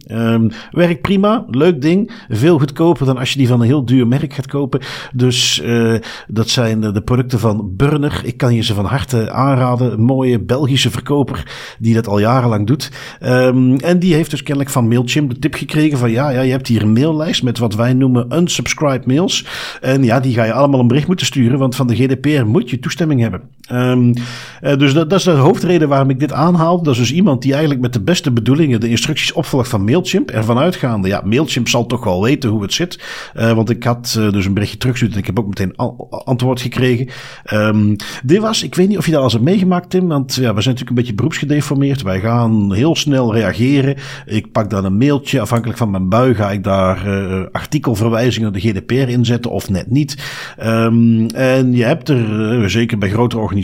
[0.72, 4.34] werkt prima, leuk ding, veel goedkoper dan als je die van een heel duur merk
[4.34, 4.82] gaat kopen.
[5.14, 5.96] Dus uh,
[6.28, 8.22] dat zijn de producten van Burner.
[8.24, 11.49] Ik kan je ze van harte aanraden, mooie Belgische verkoper
[11.80, 12.92] die dat al jarenlang doet.
[13.24, 16.52] Um, en die heeft dus kennelijk van Mailchimp de tip gekregen van ja, ja, je
[16.52, 19.46] hebt hier een maillijst met wat wij noemen unsubscribed mails.
[19.82, 22.70] En ja, die ga je allemaal een bericht moeten sturen, want van de GDPR moet
[22.70, 23.42] je toestemming hebben.
[23.72, 24.14] Um,
[24.62, 26.82] uh, dus dat, dat, is de hoofdreden waarom ik dit aanhaal.
[26.82, 30.30] Dat is dus iemand die eigenlijk met de beste bedoelingen de instructies opvolgt van Mailchimp.
[30.30, 33.00] Ervan uitgaande, ja, Mailchimp zal toch wel weten hoe het zit.
[33.38, 35.76] Uh, want ik had uh, dus een berichtje teruggestuurd en ik heb ook meteen
[36.10, 37.08] antwoord gekregen.
[37.54, 40.54] Um, dit was, ik weet niet of je dat al hebt meegemaakt, Tim, want ja,
[40.54, 42.02] we zijn natuurlijk een beetje beroeps gedeformeerd.
[42.02, 43.96] Wij gaan heel snel reageren.
[44.26, 45.42] Ik pak dan een mailtje.
[45.42, 47.08] Afhankelijk van mijn bui ga ik daar
[47.52, 50.18] artikelverwijzingen de GDPR inzetten of net niet.
[50.64, 53.59] Um, en je hebt er, zeker bij grotere organisaties,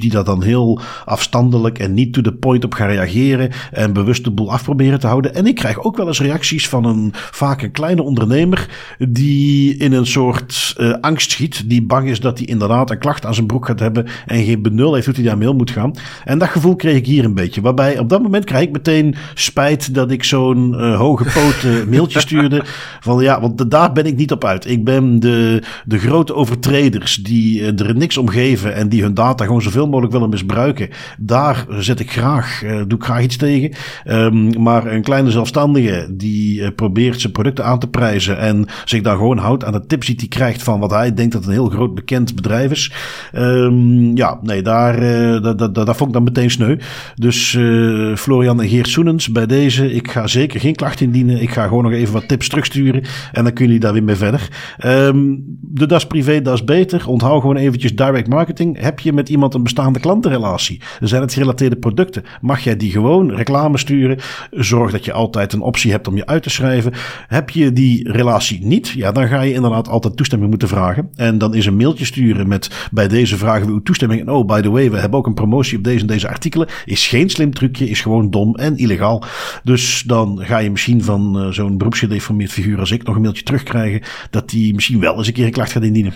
[0.00, 3.50] die dat dan heel afstandelijk en niet to the point op gaan reageren.
[3.72, 5.34] En bewust de boel afproberen te houden.
[5.34, 8.68] En ik krijg ook wel eens reacties van een vaak een kleine ondernemer
[9.08, 11.68] die in een soort uh, angst schiet.
[11.68, 14.62] Die bang is dat hij inderdaad een klacht aan zijn broek gaat hebben en geen
[14.62, 15.92] benul heeft hoe hij daar mail moet gaan.
[16.24, 17.60] En dat gevoel kreeg ik hier een beetje.
[17.60, 22.20] Waarbij op dat moment krijg ik meteen spijt dat ik zo'n uh, hoge poot mailtje
[22.20, 22.62] stuurde.
[23.00, 24.70] Van ja, want daar ben ik niet op uit.
[24.70, 29.14] Ik ben de, de grote overtreders die uh, er niks om geven en die hun
[29.14, 30.88] data gewoon zoveel mogelijk willen misbruiken.
[31.18, 33.72] Daar zet ik graag, uh, doe ik graag iets tegen.
[34.06, 39.16] Um, maar een kleine zelfstandige die probeert zijn producten aan te prijzen en zich daar
[39.16, 41.68] gewoon houdt aan de tips die hij krijgt van wat hij denkt dat een heel
[41.68, 42.92] groot bekend bedrijf is.
[43.34, 45.00] Um, ja, nee, daar,
[45.42, 46.76] daar, daar, daar vond ik dan meteen sneu.
[47.14, 51.42] Dus uh, Florian en Geert Soenens, bij deze, ik ga zeker geen klacht indienen.
[51.42, 54.16] Ik ga gewoon nog even wat tips terugsturen en dan kunnen jullie daar weer mee
[54.16, 54.48] verder.
[54.84, 57.08] Um, de Das Privé, Das Beter.
[57.08, 58.80] Onthoud gewoon eventjes direct marketing.
[58.80, 60.80] Heb je met iemand een bestaande klantenrelatie?
[61.00, 62.24] Zijn het gerelateerde producten?
[62.40, 64.18] Mag jij die gewoon reclame sturen?
[64.50, 66.92] Zorg dat je altijd een optie hebt om je uit te schrijven.
[67.26, 68.88] Heb je die relatie niet?
[68.88, 71.10] Ja, dan ga je inderdaad altijd toestemming moeten vragen.
[71.14, 74.20] En dan is een mailtje sturen met bij deze vragen we uw toestemming.
[74.20, 76.68] En oh, by the way, we hebben ook een promotie op deze en deze artikelen.
[76.84, 79.24] Is geen slim trucje, is gewoon dom en illegaal.
[79.62, 83.42] Dus dan ga je misschien van uh, zo'n beroepsgedeformeerd figuur als ik nog een mailtje
[83.42, 86.14] terugkrijgen dat die misschien wel eens een keer een klacht gaat indienen.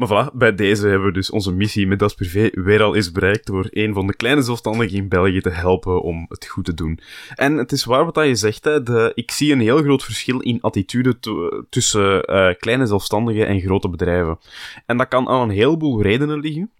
[0.00, 3.12] Maar voilà, bij deze hebben we dus onze missie met Das Privé weer al eens
[3.12, 6.74] bereikt door een van de kleine zelfstandigen in België te helpen om het goed te
[6.74, 6.98] doen.
[7.34, 10.40] En het is waar wat je zegt, hè, de, ik zie een heel groot verschil
[10.40, 11.18] in attitude
[11.68, 14.38] tussen uh, kleine zelfstandigen en grote bedrijven.
[14.86, 16.70] En dat kan aan een heleboel redenen liggen.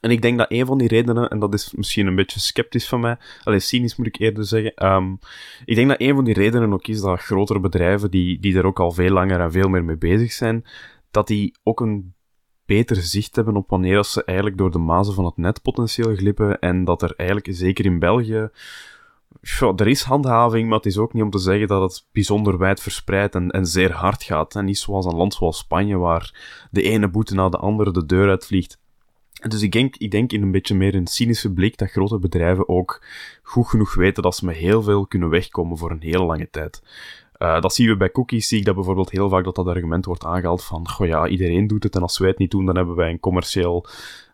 [0.00, 2.88] En ik denk dat een van die redenen, en dat is misschien een beetje sceptisch
[2.88, 5.18] van mij, alleen cynisch moet ik eerder zeggen, um,
[5.64, 8.66] ik denk dat een van die redenen ook is dat grotere bedrijven, die, die er
[8.66, 10.64] ook al veel langer en veel meer mee bezig zijn,
[11.10, 12.16] dat die ook een
[12.68, 16.58] beter zicht hebben op wanneer ze eigenlijk door de mazen van het net potentieel glippen
[16.58, 18.50] en dat er eigenlijk, zeker in België,
[19.76, 22.80] er is handhaving, maar het is ook niet om te zeggen dat het bijzonder wijd
[22.80, 24.54] verspreid en, en zeer hard gaat.
[24.54, 26.34] En niet zoals een land zoals Spanje, waar
[26.70, 28.78] de ene boete na de andere de deur uitvliegt.
[29.48, 32.68] Dus ik denk, ik denk in een beetje meer een cynische blik dat grote bedrijven
[32.68, 33.04] ook
[33.42, 36.82] goed genoeg weten dat ze met heel veel kunnen wegkomen voor een hele lange tijd.
[37.38, 40.04] Uh, dat zien we bij cookies, zie ik dat bijvoorbeeld heel vaak dat dat argument
[40.04, 42.76] wordt aangehaald van, goh ja, iedereen doet het en als wij het niet doen, dan
[42.76, 43.86] hebben wij een commercieel,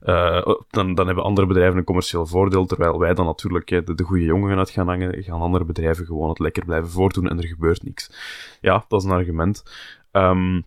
[0.02, 4.04] uh, dan, dan hebben andere bedrijven een commercieel voordeel, terwijl wij dan natuurlijk de, de
[4.04, 7.46] goede jongen uit gaan hangen, gaan andere bedrijven gewoon het lekker blijven voortdoen en er
[7.46, 8.10] gebeurt niks.
[8.60, 9.62] Ja, dat is een argument.
[10.12, 10.64] Um,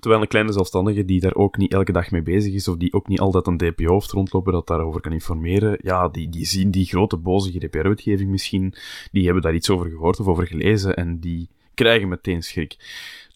[0.00, 2.92] Terwijl een kleine zelfstandige die daar ook niet elke dag mee bezig is, of die
[2.92, 6.84] ook niet altijd een DPO-hoofd rondlopen dat daarover kan informeren, ja, die, die zien die
[6.84, 8.74] grote boze GDPR-wetgeving misschien,
[9.12, 12.76] die hebben daar iets over gehoord of over gelezen en die krijgen meteen schrik.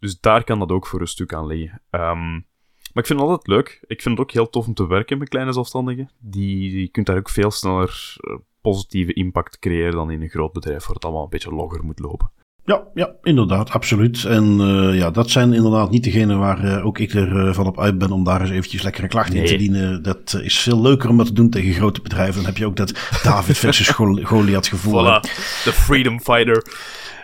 [0.00, 1.82] Dus daar kan dat ook voor een stuk aan liggen.
[1.90, 2.46] Um,
[2.92, 3.84] maar ik vind het altijd leuk.
[3.86, 6.10] Ik vind het ook heel tof om te werken met kleine zelfstandigen.
[6.18, 10.52] Die, je kunt daar ook veel sneller eh, positieve impact creëren dan in een groot
[10.52, 12.30] bedrijf waar het allemaal een beetje logger moet lopen.
[12.64, 14.24] Ja, ja, inderdaad, absoluut.
[14.24, 17.66] En uh, ja, dat zijn inderdaad niet degenen waar uh, ook ik er uh, van
[17.66, 19.42] op uit ben om daar eens eventjes lekker een klacht nee.
[19.42, 20.02] in te dienen.
[20.02, 22.34] Dat is veel leuker om dat te doen tegen grote bedrijven.
[22.34, 23.88] Dan heb je ook dat David versus
[24.22, 25.04] Goliath gevoel.
[25.04, 25.20] Voilà,
[25.64, 26.64] de freedom fighter.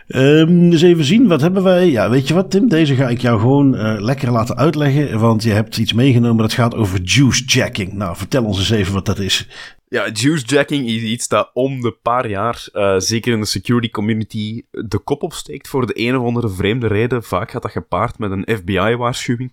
[0.08, 1.90] Um, eens even zien, wat hebben wij?
[1.90, 2.68] Ja, weet je wat, Tim?
[2.68, 5.18] Deze ga ik jou gewoon uh, lekker laten uitleggen.
[5.18, 7.92] Want je hebt iets meegenomen dat gaat over juicejacking.
[7.92, 9.48] Nou, vertel ons eens even wat dat is.
[9.88, 14.62] Ja, juicejacking is iets dat om de paar jaar, uh, zeker in de security community,
[14.70, 17.22] de kop opsteekt voor de een of andere vreemde reden.
[17.22, 19.52] Vaak gaat dat gepaard met een FBI-waarschuwing.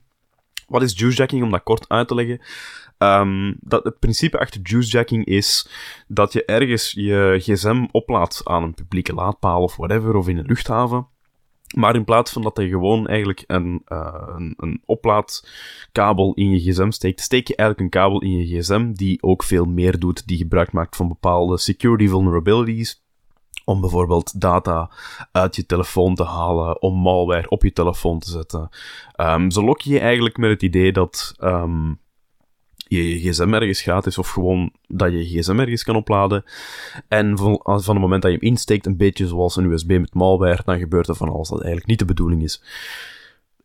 [0.68, 2.42] Wat is juicejacking, om dat kort uit te leggen?
[3.04, 5.70] Um, dat het principe achter juicejacking is
[6.08, 10.46] dat je ergens je gsm oplaadt aan een publieke laadpaal of whatever, of in een
[10.46, 11.08] luchthaven.
[11.76, 16.92] Maar in plaats van dat je gewoon eigenlijk een, uh, een, oplaadkabel in je gsm
[16.92, 20.38] steekt, steek je eigenlijk een kabel in je gsm die ook veel meer doet, die
[20.38, 23.04] gebruik maakt van bepaalde security vulnerabilities.
[23.66, 24.92] Om bijvoorbeeld data
[25.32, 28.70] uit je telefoon te halen, om malware op je telefoon te zetten.
[29.16, 32.00] Um, zo lok je je eigenlijk met het idee dat um,
[32.98, 36.44] je, gsm ergens gratis of gewoon dat je gsm ergens kan opladen.
[37.08, 40.14] En van, van het moment dat je hem insteekt, een beetje zoals een USB met
[40.14, 42.64] malware, dan gebeurt er van alles dat eigenlijk niet de bedoeling is.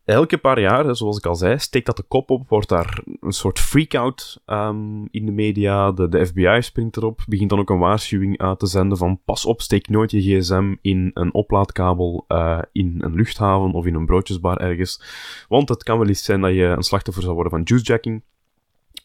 [0.05, 3.31] Elke paar jaar, zoals ik al zei, steekt dat de kop op, wordt daar een
[3.31, 5.91] soort freak-out um, in de media.
[5.91, 9.45] De, de FBI springt erop, begint dan ook een waarschuwing uit te zenden van pas
[9.45, 14.05] op, steek nooit je gsm in een oplaadkabel uh, in een luchthaven of in een
[14.05, 15.01] broodjesbar ergens.
[15.47, 18.23] Want het kan wel eens zijn dat je een slachtoffer zou worden van juicejacking.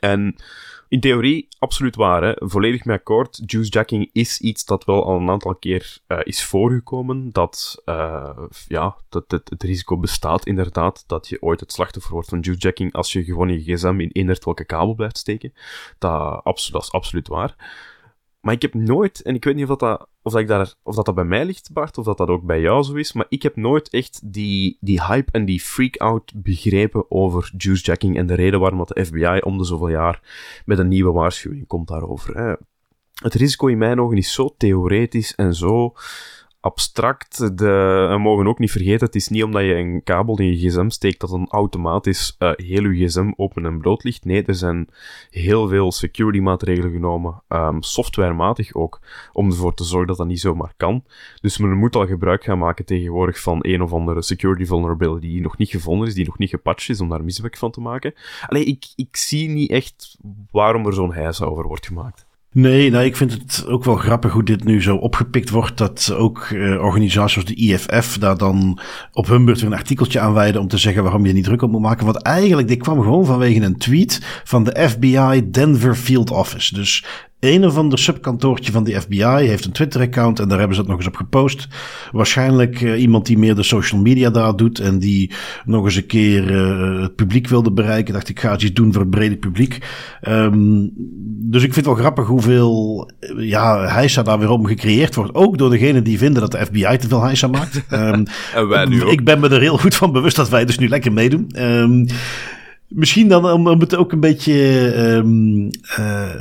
[0.03, 0.37] En
[0.88, 2.23] in theorie, absoluut waar.
[2.23, 2.33] Hè?
[2.37, 3.43] Volledig mee akkoord.
[3.47, 7.33] Juicejacking is iets dat wel al een aantal keer uh, is voorgekomen.
[7.33, 12.41] Dat, uh, ja, dat het, risico bestaat inderdaad dat je ooit het slachtoffer wordt van
[12.41, 15.53] juicejacking als je gewoon je gsm in inert welke kabel blijft steken.
[15.99, 17.57] Dat, dat is absoluut waar.
[18.43, 20.95] Maar ik heb nooit, en ik weet niet of dat, of dat, ik daar, of
[20.95, 23.27] dat, dat bij mij ligt, Bart, of dat dat ook bij jou zo is, maar
[23.29, 28.35] ik heb nooit echt die, die hype en die freak-out begrepen over juicejacking en de
[28.35, 30.21] reden waarom de FBI om de zoveel jaar
[30.65, 32.37] met een nieuwe waarschuwing komt daarover.
[32.37, 32.55] Hè.
[33.23, 35.95] Het risico in mijn ogen is zo theoretisch en zo
[36.62, 37.59] abstract.
[37.59, 40.68] De, we mogen ook niet vergeten, het is niet omdat je een kabel in je
[40.68, 44.25] gsm steekt dat dan automatisch uh, heel je gsm open en bloot ligt.
[44.25, 44.88] Nee, er zijn
[45.31, 49.01] heel veel security maatregelen genomen, um, softwarematig ook,
[49.33, 51.05] om ervoor te zorgen dat dat niet zomaar kan.
[51.40, 55.40] Dus men moet al gebruik gaan maken tegenwoordig van een of andere security vulnerability die
[55.40, 58.14] nog niet gevonden is, die nog niet gepatcht is, om daar misbruik van te maken.
[58.46, 60.18] Alleen ik, ik zie niet echt
[60.51, 62.27] waarom er zo'n heisa over wordt gemaakt.
[62.55, 65.79] Nee, nou, ik vind het ook wel grappig hoe dit nu zo opgepikt wordt.
[65.79, 68.79] Dat ook uh, organisaties zoals de IFF daar dan
[69.12, 71.71] op hun beurt een artikeltje aan wijden om te zeggen waarom je niet druk op
[71.71, 72.05] moet maken.
[72.05, 76.75] Want eigenlijk, dit kwam gewoon vanwege een tweet van de FBI Denver Field Office.
[76.75, 77.05] Dus
[77.43, 80.91] een of ander subkantoortje van de FBI heeft een Twitter-account en daar hebben ze het
[80.91, 81.69] nog eens op gepost.
[82.13, 85.31] Waarschijnlijk uh, iemand die meer de social media daar doet en die
[85.65, 88.13] nog eens een keer uh, het publiek wilde bereiken.
[88.15, 89.79] Dacht ik ga iets doen voor het brede publiek.
[90.29, 90.93] Um,
[91.51, 95.35] dus ik vind het wel grappig hoeveel ja, heisa daar weer om gecreëerd wordt.
[95.35, 97.83] Ook door degenen die vinden dat de FBI te veel heisa maakt.
[97.93, 98.25] um,
[98.55, 99.13] en wij nu ook.
[99.13, 101.51] Ik ben me er heel goed van bewust dat wij dus nu lekker meedoen.
[101.59, 102.07] Um,
[102.95, 104.55] Misschien dan om, om het ook een beetje,
[104.97, 105.71] um, uh,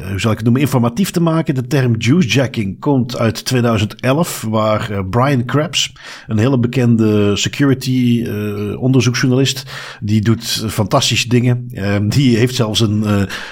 [0.10, 1.56] hoe zal ik het noemen, informatief te maken.
[1.56, 5.94] De term juicejacking komt uit 2011, waar uh, Brian Krebs,
[6.28, 9.66] een hele bekende security uh, onderzoeksjournalist,
[10.02, 11.70] die doet fantastische dingen.
[11.74, 13.06] Um, die heeft zelfs een,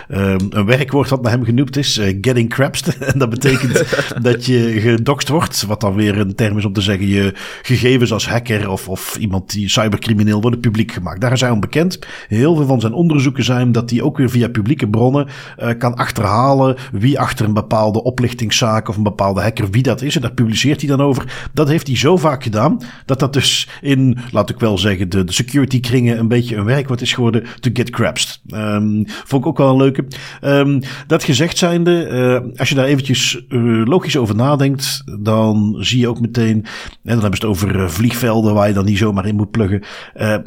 [0.10, 2.98] um, een werkwoord wat naar hem genoemd is, getting crapsed.
[3.14, 3.84] en dat betekent
[4.22, 8.14] dat je gedoxt wordt, wat dan weer een term is om te zeggen je gegevens
[8.14, 11.22] als hacker of, of iemand die cybercrimineel worden publiek gemaakt.
[11.22, 12.00] Daar hij onbekend.
[12.28, 15.28] Heel veel van zijn onderzoeken zijn dat hij ook weer via publieke bronnen
[15.60, 20.16] uh, kan achterhalen wie achter een bepaalde oplichtingszaak of een bepaalde hacker wie dat is.
[20.16, 21.50] En daar publiceert hij dan over.
[21.54, 25.24] Dat heeft hij zo vaak gedaan dat dat dus in, laat ik wel zeggen, de,
[25.26, 27.44] security kringen een beetje een werkwoord is geworden.
[27.60, 28.42] To get crapsed.
[28.48, 30.06] Um, vond ik ook wel een leuke.
[30.42, 36.00] Um, dat gezegd zijnde, uh, als je daar eventjes uh, logisch over nadenkt, dan zie
[36.00, 36.66] je ook meteen, en
[37.04, 39.84] dan hebben ze het over vliegvelden waar je dan niet zomaar in moet pluggen.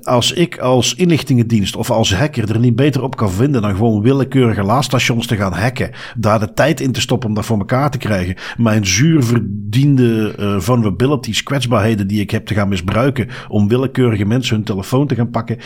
[0.00, 4.02] als ik als inlichtingendienst of als hacker er niet beter op kan vinden dan gewoon
[4.02, 5.90] willekeurige laadstations te gaan hacken.
[6.16, 8.34] Daar de tijd in te stoppen om dat voor elkaar te krijgen.
[8.56, 14.56] Mijn zuur verdiende uh, vulnerabilities, kwetsbaarheden die ik heb te gaan misbruiken om willekeurige mensen
[14.56, 15.58] hun telefoon te gaan pakken.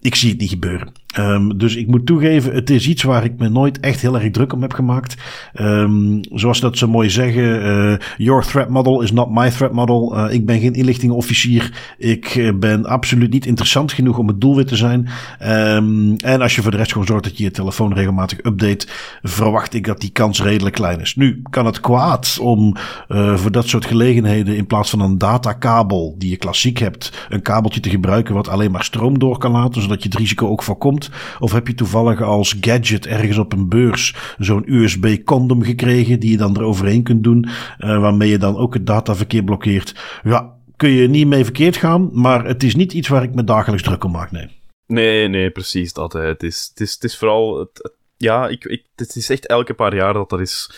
[0.00, 0.92] Ik zie het niet gebeuren.
[1.18, 4.30] Um, dus ik moet toegeven, het is iets waar ik me nooit echt heel erg
[4.30, 5.16] druk om heb gemaakt.
[5.60, 10.16] Um, zoals dat ze mooi zeggen, uh, your threat model is not my threat model.
[10.16, 11.94] Uh, ik ben geen inlichtingenofficier.
[11.98, 15.08] Ik ben absoluut niet interessant genoeg om het doelwit te zijn.
[15.46, 18.86] Um, en als je voor de rest gewoon zorgt dat je je telefoon regelmatig update,
[19.22, 21.14] verwacht ik dat die kans redelijk klein is.
[21.14, 22.76] Nu kan het kwaad om
[23.08, 27.42] uh, voor dat soort gelegenheden in plaats van een datakabel die je klassiek hebt, een
[27.42, 30.62] kabeltje te gebruiken wat alleen maar stroom door kan laten, zodat je het risico ook
[30.62, 31.10] voorkomt.
[31.40, 36.30] Of heb je toevallig als gadget ergens op een beurs zo'n USB condom gekregen die
[36.30, 37.46] je dan eroverheen kunt doen,
[37.78, 39.94] uh, waarmee je dan ook het dataverkeer blokkeert.
[40.24, 43.44] Ja, kun je niet mee verkeerd gaan, maar het is niet iets waar ik me
[43.44, 44.48] dagelijks druk om maak, nee.
[44.86, 46.12] Nee, nee, precies dat.
[46.12, 46.20] Hè.
[46.20, 47.58] Het, is, het, is, het is vooral...
[47.58, 50.70] Het, het, ja, ik, ik, het is echt elke paar jaar dat dat is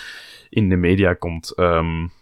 [0.49, 1.59] in de media komt.
[1.59, 2.12] Um,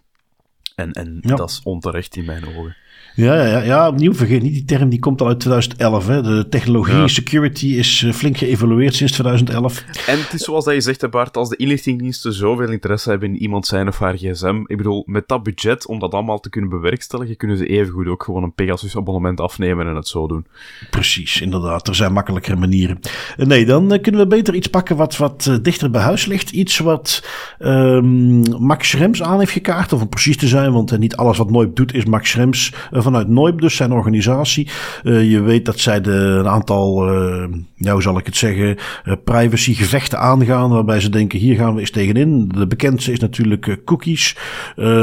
[0.74, 1.34] en en ja.
[1.34, 2.76] dat is onterecht in mijn ogen.
[3.16, 6.06] Ja, ja, ja, opnieuw vergeet niet die term, die komt al uit 2011.
[6.06, 6.22] Hè.
[6.22, 7.08] De technologie ja.
[7.08, 9.84] security is uh, flink geëvolueerd sinds 2011.
[10.06, 13.42] En het is zoals dat je zegt, Bart, als de inlichtingendiensten zoveel interesse hebben in
[13.42, 16.70] iemand zijn of haar gsm, ik bedoel, met dat budget om dat allemaal te kunnen
[16.70, 20.46] bewerkstelligen, kunnen ze evengoed ook gewoon een Pegasus abonnement afnemen en het zo doen.
[20.90, 21.88] Precies, inderdaad.
[21.88, 22.98] Er zijn makkelijkere manieren.
[23.36, 26.50] Nee, dan uh, kunnen we beter iets pakken wat, wat dichter bij huis ligt.
[26.50, 27.24] Iets wat
[27.58, 31.50] um, Max Schrems aan heeft gekaart, of om precies te zijn, want niet alles wat
[31.50, 32.72] Noip doet is Max Schrems
[33.04, 34.68] vanuit Noip, dus zijn organisatie.
[35.02, 38.76] Uh, je weet dat zij de, een aantal, uh, ja, hoe zal ik het zeggen,
[39.04, 40.70] uh, privacygevechten aangaan.
[40.70, 42.48] Waarbij ze denken, hier gaan we eens tegenin.
[42.48, 44.36] De bekendste is natuurlijk cookies.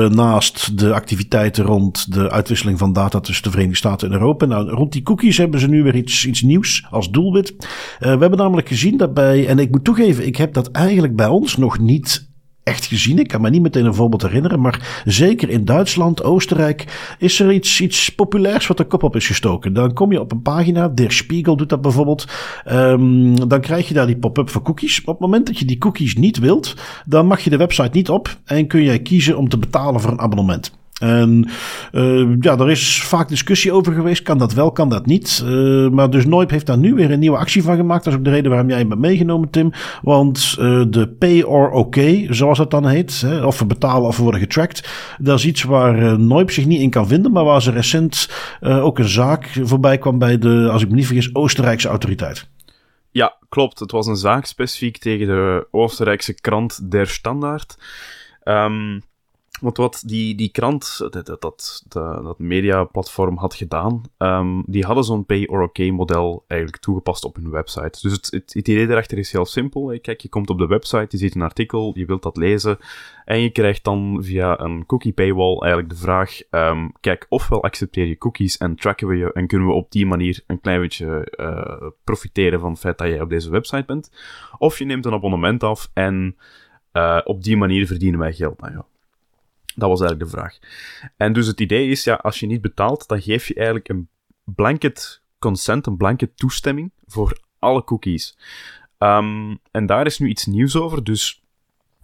[0.10, 4.46] naast de activiteiten rond de uitwisseling van data tussen de Verenigde Staten en Europa.
[4.46, 7.56] Nou, rond die cookies hebben ze nu weer iets, iets nieuws als doelwit.
[8.00, 11.28] we hebben namelijk gezien dat bij, en ik moet toegeven, ik heb dat eigenlijk bij
[11.28, 12.30] ons nog niet
[12.72, 13.20] echt gezien.
[13.20, 14.62] Ik kan me niet meteen een voorbeeld herinneren.
[14.62, 19.28] Maar zeker in Duitsland, Oostenrijk, is er iets, iets populairs wat de kop op is
[19.28, 19.74] gestoken.
[19.74, 22.28] Dan kom je op een pagina, Der Spiegel doet dat bijvoorbeeld.
[22.72, 25.00] Um, dan krijg je daar die pop-up voor cookies.
[25.00, 28.10] Op het moment dat je die cookies niet wilt, dan mag je de website niet
[28.10, 28.38] op.
[28.46, 30.72] En kun jij kiezen om te betalen voor een abonnement.
[31.02, 31.50] En
[31.92, 34.22] uh, ja, er is vaak discussie over geweest.
[34.24, 35.44] Kan dat wel, kan dat niet?
[35.46, 38.04] Uh, maar dus Noip heeft daar nu weer een nieuwe actie van gemaakt.
[38.04, 39.72] Dat is ook de reden waarom jij hem hebt meegenomen, Tim.
[40.02, 41.98] Want uh, de pay or OK,
[42.30, 45.64] zoals dat dan heet, hè, of we betalen of we worden getracked, dat is iets
[45.64, 47.32] waar Noip zich niet in kan vinden.
[47.32, 48.30] Maar waar ze recent
[48.62, 52.50] ook een zaak voorbij kwam bij de, als ik me niet vergis, Oostenrijkse autoriteit.
[53.12, 53.80] Ja, klopt.
[53.80, 57.78] Het was een zaak specifiek tegen de Oostenrijkse krant Der Standaard.
[58.44, 59.02] Um,
[59.62, 61.84] want wat die, die krant, dat, dat, dat,
[62.24, 68.00] dat mediaplatform had gedaan, um, die hadden zo'n pay-or-okay-model eigenlijk toegepast op hun website.
[68.02, 70.00] Dus het, het, idee daarachter is heel simpel.
[70.02, 72.78] Kijk, je komt op de website, je ziet een artikel, je wilt dat lezen,
[73.26, 78.06] en je krijgt dan via een cookie paywall eigenlijk de vraag, um, kijk, ofwel accepteer
[78.06, 81.34] je cookies en tracken we je, en kunnen we op die manier een klein beetje
[81.40, 84.12] uh, profiteren van het feit dat jij op deze website bent,
[84.58, 86.36] of je neemt een abonnement af en
[87.24, 88.62] op die manier verdienen wij geld.
[88.62, 88.86] Nou ja,
[89.76, 90.58] dat was eigenlijk de vraag.
[91.18, 94.10] En dus het idee is, ja, als je niet betaalt, dan geef je eigenlijk een
[94.44, 98.38] blanket consent, een blanket toestemming voor alle cookies.
[98.98, 101.44] Um, en daar is nu iets nieuws over, dus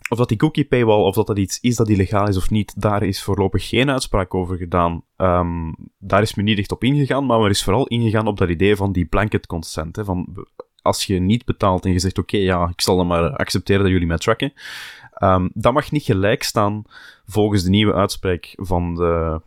[0.09, 2.81] of dat die cookie paywall, of dat dat iets is dat illegaal is of niet,
[2.81, 5.03] daar is voorlopig geen uitspraak over gedaan.
[5.17, 8.49] Um, daar is men niet echt op ingegaan, maar er is vooral ingegaan op dat
[8.49, 9.99] idee van die blanket consent.
[10.01, 10.45] Van
[10.81, 13.91] als je niet betaalt en je zegt, oké, ja, ik zal dan maar accepteren dat
[13.91, 14.53] jullie mij tracken,
[15.19, 16.83] um, dat mag niet gelijk staan
[17.25, 19.41] volgens de nieuwe uitspraak van de,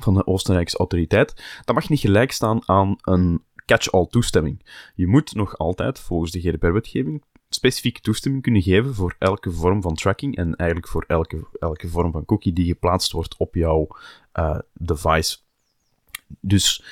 [0.00, 1.60] van de Oostenrijkse autoriteit.
[1.64, 4.66] Dat mag niet gelijk staan aan een catch-all toestemming.
[4.94, 9.94] Je moet nog altijd, volgens de GDPR-wetgeving, specifieke toestemming kunnen geven voor elke vorm van
[9.94, 13.88] tracking en eigenlijk voor elke, elke vorm van cookie die geplaatst wordt op jouw
[14.34, 15.38] uh, device.
[16.40, 16.84] Dus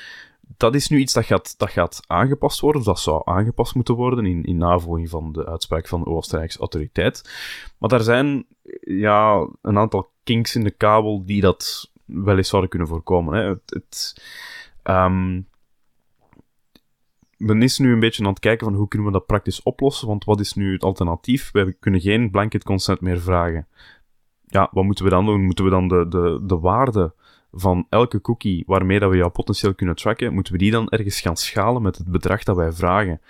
[0.56, 4.26] dat is nu iets dat gaat, dat gaat aangepast worden, dat zou aangepast moeten worden
[4.26, 7.30] in, in navolging van de uitspraak van de Oostenrijkse autoriteit.
[7.78, 8.46] Maar er zijn
[8.80, 13.34] ja, een aantal kinks in de kabel die dat wel eens zouden kunnen voorkomen.
[13.34, 13.48] Hè.
[13.48, 14.22] Het, het
[14.84, 15.46] um,
[17.36, 20.08] men is nu een beetje aan het kijken van hoe kunnen we dat praktisch oplossen,
[20.08, 21.50] want wat is nu het alternatief?
[21.52, 23.66] We kunnen geen blanket consent meer vragen.
[24.46, 25.44] Ja, wat moeten we dan doen?
[25.44, 27.14] Moeten we dan de, de, de waarde
[27.52, 31.20] van elke cookie waarmee dat we jou potentieel kunnen tracken, moeten we die dan ergens
[31.20, 33.20] gaan schalen met het bedrag dat wij vragen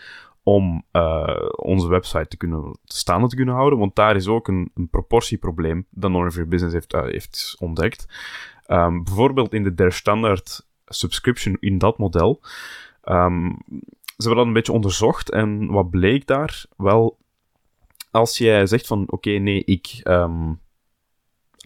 [0.42, 3.78] om uh, onze website te kunnen staande te kunnen houden?
[3.78, 8.06] Want daar is ook een, een proportieprobleem dat Northern Business heeft, uh, heeft ontdekt.
[8.66, 12.40] Um, bijvoorbeeld in de der standaard subscription in dat model.
[13.04, 13.58] Um,
[14.16, 16.64] ze hebben dat een beetje onderzocht en wat bleek daar?
[16.76, 17.18] Wel,
[18.10, 20.60] als jij zegt van oké, nee, ik um,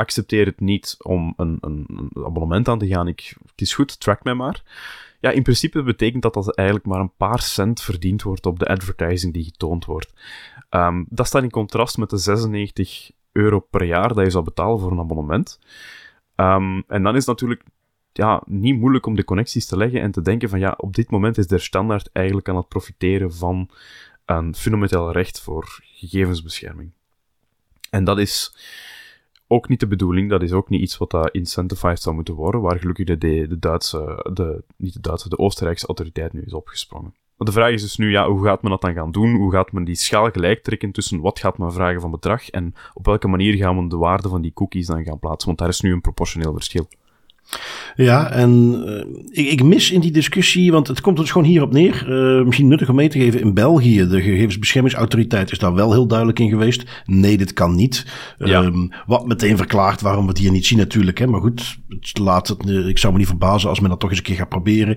[0.02, 4.00] accepteer het niet om een, een, een, abonnement aan te gaan, ik, het is goed,
[4.00, 4.62] track mij maar.
[5.20, 8.66] Ja, in principe betekent dat dat eigenlijk maar een paar cent verdiend wordt op de
[8.66, 10.12] advertising die getoond wordt.
[10.70, 14.80] Um, dat staat in contrast met de 96 euro per jaar dat je zou betalen
[14.80, 15.58] voor een abonnement.
[16.36, 17.62] Um, en dan is natuurlijk
[18.12, 21.10] ja, niet moeilijk om de connecties te leggen en te denken van ja, op dit
[21.10, 23.68] moment is de standaard eigenlijk aan het profiteren van
[24.24, 26.90] een fundamenteel recht voor gegevensbescherming.
[27.90, 28.56] En dat is
[29.52, 32.60] ook niet de bedoeling, dat is ook niet iets wat dat incentivized zou moeten worden,
[32.60, 37.14] waar gelukkig de, de Duitse, de, niet de Duitse, de Oostenrijkse autoriteit nu is opgesprongen.
[37.36, 39.34] De vraag is dus nu, ja, hoe gaat men dat dan gaan doen?
[39.34, 42.74] Hoe gaat men die schaal gelijk trekken tussen wat gaat men vragen van bedrag en
[42.94, 45.46] op welke manier gaan we de waarde van die cookies dan gaan plaatsen?
[45.46, 46.88] Want daar is nu een proportioneel verschil.
[47.96, 51.72] Ja, en uh, ik, ik, mis in die discussie, want het komt dus gewoon hierop
[51.72, 52.06] neer.
[52.08, 53.40] Uh, misschien nuttig om mee te geven.
[53.40, 57.02] In België, de gegevensbeschermingsautoriteit is daar wel heel duidelijk in geweest.
[57.04, 58.06] Nee, dit kan niet.
[58.38, 58.62] Ja.
[58.62, 61.18] Um, wat meteen verklaart waarom we het hier niet zien natuurlijk.
[61.18, 61.26] Hè.
[61.26, 64.10] Maar goed, het laat het, uh, ik zou me niet verbazen als men dat toch
[64.10, 64.96] eens een keer gaat proberen.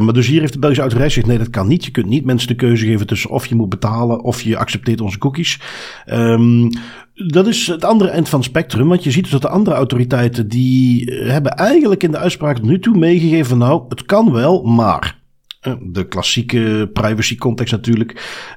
[0.00, 1.84] maar dus hier heeft de Belgische autoriteit gezegd, nee, dat kan niet.
[1.84, 5.00] Je kunt niet mensen de keuze geven tussen of je moet betalen of je accepteert
[5.00, 5.60] onze cookies.
[6.06, 6.70] Um,
[7.26, 8.88] dat is het andere eind van het spectrum.
[8.88, 12.64] Want je ziet dus dat de andere autoriteiten die hebben eigenlijk in de uitspraak tot
[12.64, 13.58] nu toe meegegeven.
[13.58, 15.18] Nou, het kan wel, maar.
[15.60, 18.10] Eh, de klassieke privacy context natuurlijk.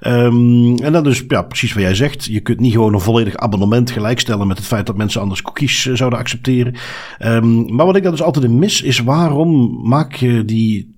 [0.08, 2.26] Um, en dan dus ja, precies wat jij zegt.
[2.26, 5.86] Je kunt niet gewoon een volledig abonnement gelijkstellen met het feit dat mensen anders cookies
[5.86, 6.76] uh, zouden accepteren.
[7.20, 10.96] Um, maar wat ik dan dus altijd mis is waarom maak je die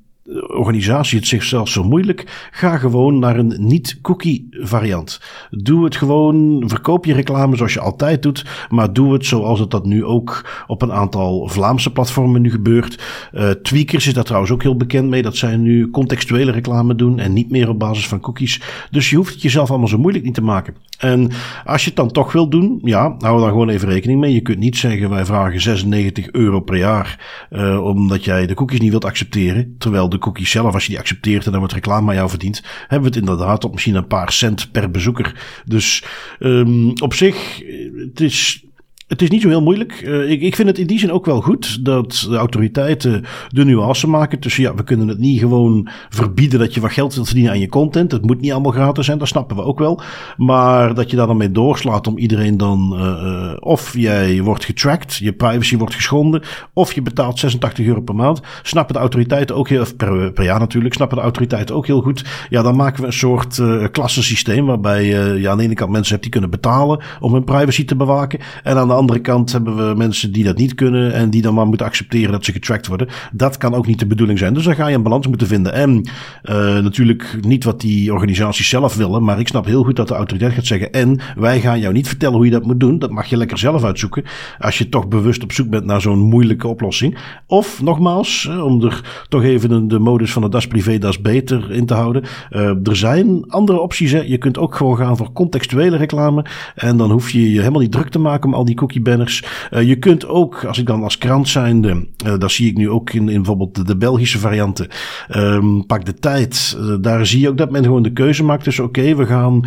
[0.47, 2.49] organisatie het zichzelf zo moeilijk?
[2.51, 5.21] Ga gewoon naar een niet-cookie variant.
[5.49, 9.71] Doe het gewoon, verkoop je reclame zoals je altijd doet, maar doe het zoals het
[9.71, 13.03] dat nu ook op een aantal Vlaamse platformen nu gebeurt.
[13.33, 17.19] Uh, Tweakers is daar trouwens ook heel bekend mee, dat zij nu contextuele reclame doen
[17.19, 18.61] en niet meer op basis van cookies.
[18.91, 20.75] Dus je hoeft het jezelf allemaal zo moeilijk niet te maken.
[20.97, 21.31] En
[21.65, 24.33] als je het dan toch wil doen, ja, hou dan gewoon even rekening mee.
[24.33, 28.79] Je kunt niet zeggen wij vragen 96 euro per jaar, uh, omdat jij de cookies
[28.79, 31.73] niet wilt accepteren, terwijl de de cookies zelf, als je die accepteert en dan wordt
[31.75, 35.61] reclame aan jou verdiend, hebben we het inderdaad op misschien een paar cent per bezoeker.
[35.65, 36.03] Dus
[36.39, 37.61] um, op zich,
[37.97, 38.64] het is
[39.07, 40.01] het is niet zo heel moeilijk.
[40.01, 43.65] Uh, ik, ik vind het in die zin ook wel goed dat de autoriteiten de
[43.65, 47.25] nuance maken tussen ja, we kunnen het niet gewoon verbieden dat je wat geld wilt
[47.25, 48.11] verdienen aan je content.
[48.11, 50.01] Het moet niet allemaal gratis zijn, dat snappen we ook wel.
[50.37, 55.15] Maar dat je daar dan mee doorslaat om iedereen dan uh, of jij wordt getracked,
[55.15, 56.41] je privacy wordt geschonden,
[56.73, 58.41] of je betaalt 86 euro per maand.
[58.63, 62.25] Snappen de autoriteiten ook heel, per, per jaar natuurlijk, snappen de autoriteiten ook heel goed.
[62.49, 66.11] Ja, dan maken we een soort klassensysteem waarbij je ja, aan de ene kant mensen
[66.11, 68.39] hebt die kunnen betalen om hun privacy te bewaken.
[68.63, 71.53] En aan de andere kant hebben we mensen die dat niet kunnen en die dan
[71.53, 73.07] maar moeten accepteren dat ze getracked worden.
[73.31, 74.53] Dat kan ook niet de bedoeling zijn.
[74.53, 75.73] Dus dan ga je een balans moeten vinden.
[75.73, 76.09] En
[76.43, 80.13] uh, natuurlijk niet wat die organisaties zelf willen, maar ik snap heel goed dat de
[80.13, 82.99] autoriteit gaat zeggen en wij gaan jou niet vertellen hoe je dat moet doen.
[82.99, 84.23] Dat mag je lekker zelf uitzoeken
[84.59, 87.17] als je toch bewust op zoek bent naar zo'n moeilijke oplossing.
[87.47, 91.85] Of nogmaals, om er toch even de modus van de das privé, das beter in
[91.85, 92.23] te houden.
[92.51, 94.11] Uh, er zijn andere opties.
[94.11, 96.45] Je kunt ook gewoon gaan voor contextuele reclame.
[96.75, 99.43] En dan hoef je je helemaal niet druk te maken om al die banners.
[99.71, 102.89] Uh, je kunt ook, als ik dan als krant zijnde, uh, dat zie ik nu
[102.89, 104.87] ook in, bijvoorbeeld de, Belgische varianten.
[105.35, 106.77] Um, pak de tijd.
[107.01, 108.63] daar zie je ook dat men gewoon de keuze maakt.
[108.63, 109.65] Dus oké, we gaan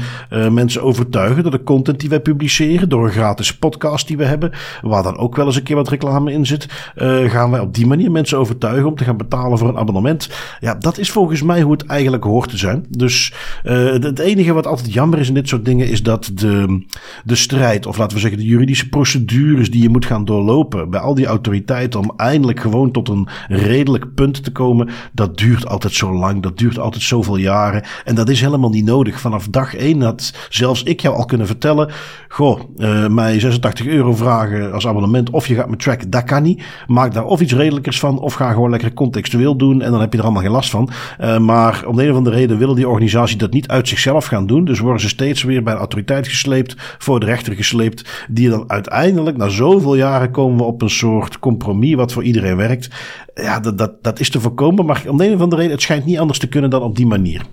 [0.52, 2.88] mensen overtuigen door de content die wij publiceren.
[2.88, 4.52] Door een gratis podcast die we hebben.
[4.82, 6.92] Waar dan ook wel eens een keer wat reclame in zit.
[7.26, 10.28] gaan wij op die manier mensen overtuigen om te gaan betalen voor een abonnement.
[10.60, 12.86] Ja, dat is volgens mij hoe het eigenlijk hoort te zijn.
[12.88, 16.84] Dus het enige wat altijd jammer is in dit soort dingen is dat de,
[17.24, 21.00] de strijd, of laten we zeggen de juridische procedures die je moet gaan doorlopen bij
[21.00, 25.92] al die autoriteiten om eindelijk gewoon tot een redelijk punt te komen, dat duurt altijd
[25.92, 27.82] zo lang, dat duurt altijd zoveel jaren.
[28.04, 29.20] En dat is helemaal niet nodig.
[29.20, 31.90] Vanaf dag één had zelfs ik jou al kunnen vertellen,
[32.28, 36.42] goh, uh, mij 86 euro vragen als abonnement of je gaat me tracken, dat kan
[36.42, 36.62] niet.
[36.86, 40.12] Maak daar of iets redelijkers van of ga gewoon lekker contextueel doen en dan heb
[40.12, 40.90] je er allemaal geen last van.
[41.20, 44.26] Uh, maar om de een of andere reden willen die organisaties dat niet uit zichzelf
[44.26, 44.64] gaan doen.
[44.64, 48.26] Dus worden ze steeds weer bij de autoriteit gesleept, voor de rechter gesleept.
[48.28, 48.96] Die dan uiteindelijk,
[49.36, 52.88] na zoveel jaren, komen we op een soort compromis wat voor iedereen werkt.
[53.34, 54.86] Ja, dat, dat, dat is te voorkomen.
[54.86, 56.96] Maar om de een of andere reden, het schijnt niet anders te kunnen dan op
[56.96, 57.46] die manier.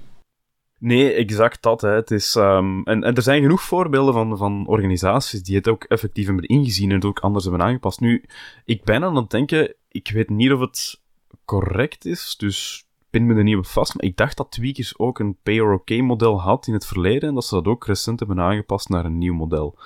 [0.79, 1.81] Nee, exact dat.
[1.81, 1.89] Hè.
[1.89, 5.83] Het is, um, en, en er zijn genoeg voorbeelden van, van organisaties die het ook
[5.83, 7.99] effectief hebben ingezien en het ook anders hebben aangepast.
[7.99, 8.23] Nu,
[8.65, 11.01] ik ben aan het denken, ik weet niet of het
[11.45, 15.19] correct is, dus pin me er niet op vast, maar ik dacht dat Tweakers ook
[15.19, 19.05] een pay-or-okay-model had in het verleden en dat ze dat ook recent hebben aangepast naar
[19.05, 19.77] een nieuw model.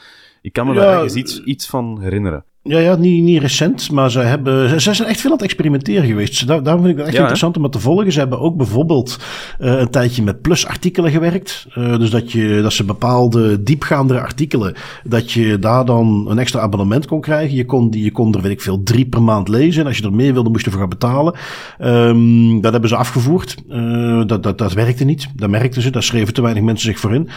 [0.50, 2.46] Ik kan me daar ergens iets, iets van herinneren.
[2.70, 6.08] Ja, ja niet, niet recent, maar ze hebben, ze, zijn echt veel aan het experimenteren
[6.08, 6.48] geweest.
[6.48, 8.12] Daar, daarom vind ik het echt interessant om het te volgen.
[8.12, 9.20] Ze hebben ook bijvoorbeeld
[9.60, 11.68] uh, een tijdje met plusartikelen gewerkt.
[11.78, 16.60] Uh, dus dat, je, dat ze bepaalde diepgaandere artikelen, dat je daar dan een extra
[16.60, 17.56] abonnement kon krijgen.
[17.56, 19.82] Je kon, die, je kon er, weet ik veel, drie per maand lezen.
[19.82, 21.36] En als je er meer wilde, moest je ervoor gaan betalen.
[21.84, 23.56] Um, dat hebben ze afgevoerd.
[23.70, 25.28] Uh, dat, dat, dat werkte niet.
[25.36, 25.90] Dat merkten ze.
[25.90, 27.30] Daar schreven te weinig mensen zich voor in.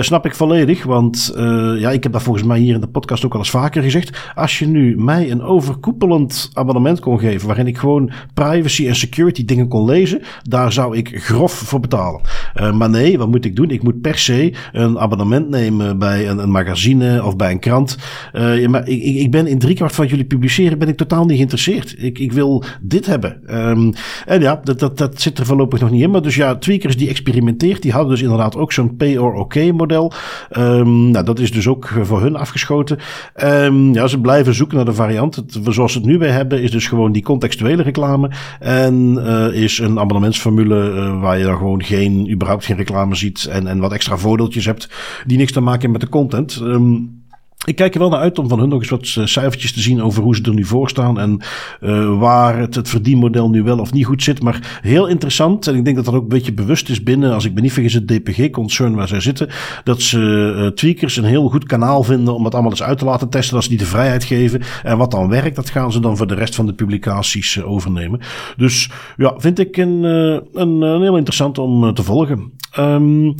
[0.00, 1.32] snap ik volledig, want
[1.78, 4.32] ja, ik heb dat volgens mij hier in de podcast ook al eens vaker gezegd.
[4.34, 9.44] Als je nu mij een overkoepelend abonnement kon geven, waarin ik gewoon privacy en security
[9.44, 12.20] dingen kon lezen, daar zou ik grof voor betalen.
[12.60, 13.70] Uh, maar nee, wat moet ik doen?
[13.70, 17.96] Ik moet per se een abonnement nemen bij een, een magazine of bij een krant.
[18.32, 21.94] Uh, maar ik, ik ben in driekwart van jullie publiceren ben ik totaal niet geïnteresseerd.
[21.98, 23.40] Ik, ik wil dit hebben.
[23.68, 23.92] Um,
[24.26, 26.10] en ja, dat, dat, dat zit er voorlopig nog niet in.
[26.10, 29.72] Maar dus ja, tweakers die experimenteert, die hadden dus inderdaad ook zo'n pay or OK
[29.72, 30.12] model.
[30.56, 32.98] Um, nou, dat is dus ook voor hun afgeschoten.
[33.44, 35.36] Um, ja, ze blijven zoeken naar de variant.
[35.36, 38.30] Het, zoals we het nu bij hebben, is dus gewoon die contextuele reclame.
[38.60, 43.44] En uh, is een abonnementsformule uh, waar je dan gewoon geen, überhaupt geen reclame ziet.
[43.44, 44.88] En, en wat extra voordeeltjes hebt
[45.26, 46.60] die niks te maken hebben met de content.
[46.62, 47.19] Um,
[47.66, 49.80] ik kijk er wel naar uit om van hun nog eens wat eh, cijfertjes te
[49.80, 51.40] zien over hoe ze er nu voor staan en
[51.80, 54.42] uh, waar het, het verdienmodel nu wel of niet goed zit.
[54.42, 57.44] Maar heel interessant, en ik denk dat dat ook een beetje bewust is binnen, als
[57.44, 59.48] ik me niet vergis, het DPG-concern waar zij zitten,
[59.84, 60.18] dat ze
[60.56, 63.54] uh, tweakers een heel goed kanaal vinden om het allemaal eens uit te laten testen,
[63.54, 64.62] dat ze die de vrijheid geven.
[64.82, 68.20] En wat dan werkt, dat gaan ze dan voor de rest van de publicaties overnemen.
[68.56, 72.52] Dus ja, vind ik een, een, een heel interessant om te volgen.
[72.78, 73.34] Um,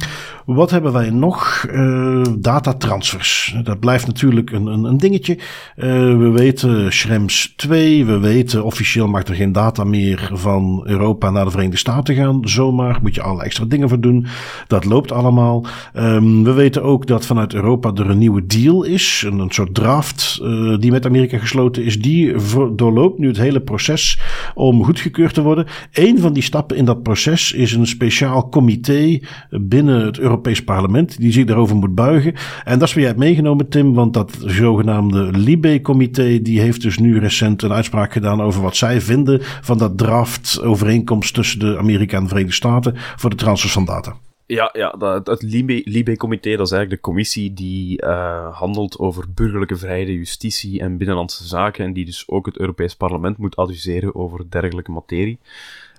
[0.46, 1.66] wat hebben wij nog?
[1.70, 3.56] Uh, datatransfers.
[3.62, 5.34] Dat blijft natuurlijk een, een, een dingetje.
[5.76, 5.84] Uh,
[6.18, 8.04] we weten Schrems 2.
[8.04, 12.48] We weten officieel mag er geen data meer van Europa naar de Verenigde Staten gaan.
[12.48, 14.26] Zomaar moet je alle extra dingen voor doen.
[14.66, 15.66] Dat loopt allemaal.
[15.94, 19.24] Um, we weten ook dat vanuit Europa er een nieuwe deal is.
[19.26, 22.00] Een, soort draft uh, die met Amerika gesloten is.
[22.00, 22.34] Die
[22.74, 24.20] doorloopt nu het hele proces
[24.54, 25.66] om goedgekeurd te worden.
[25.92, 29.19] Een van die stappen in dat proces is een speciaal comité
[29.50, 32.34] binnen het Europees Parlement die zich daarover moet buigen.
[32.64, 36.98] En dat is wat jij hebt meegenomen, Tim, want dat zogenaamde Libe-comité die heeft dus
[36.98, 41.78] nu recent een uitspraak gedaan over wat zij vinden van dat draft overeenkomst tussen de
[41.78, 44.14] Amerika en de Verenigde Staten voor de transfers van data.
[44.46, 45.42] Ja, ja dat, het
[45.84, 51.46] Libe-comité, dat is eigenlijk de commissie die uh, handelt over burgerlijke vrijheden, justitie en binnenlandse
[51.46, 55.38] zaken, en die dus ook het Europees Parlement moet adviseren over dergelijke materie.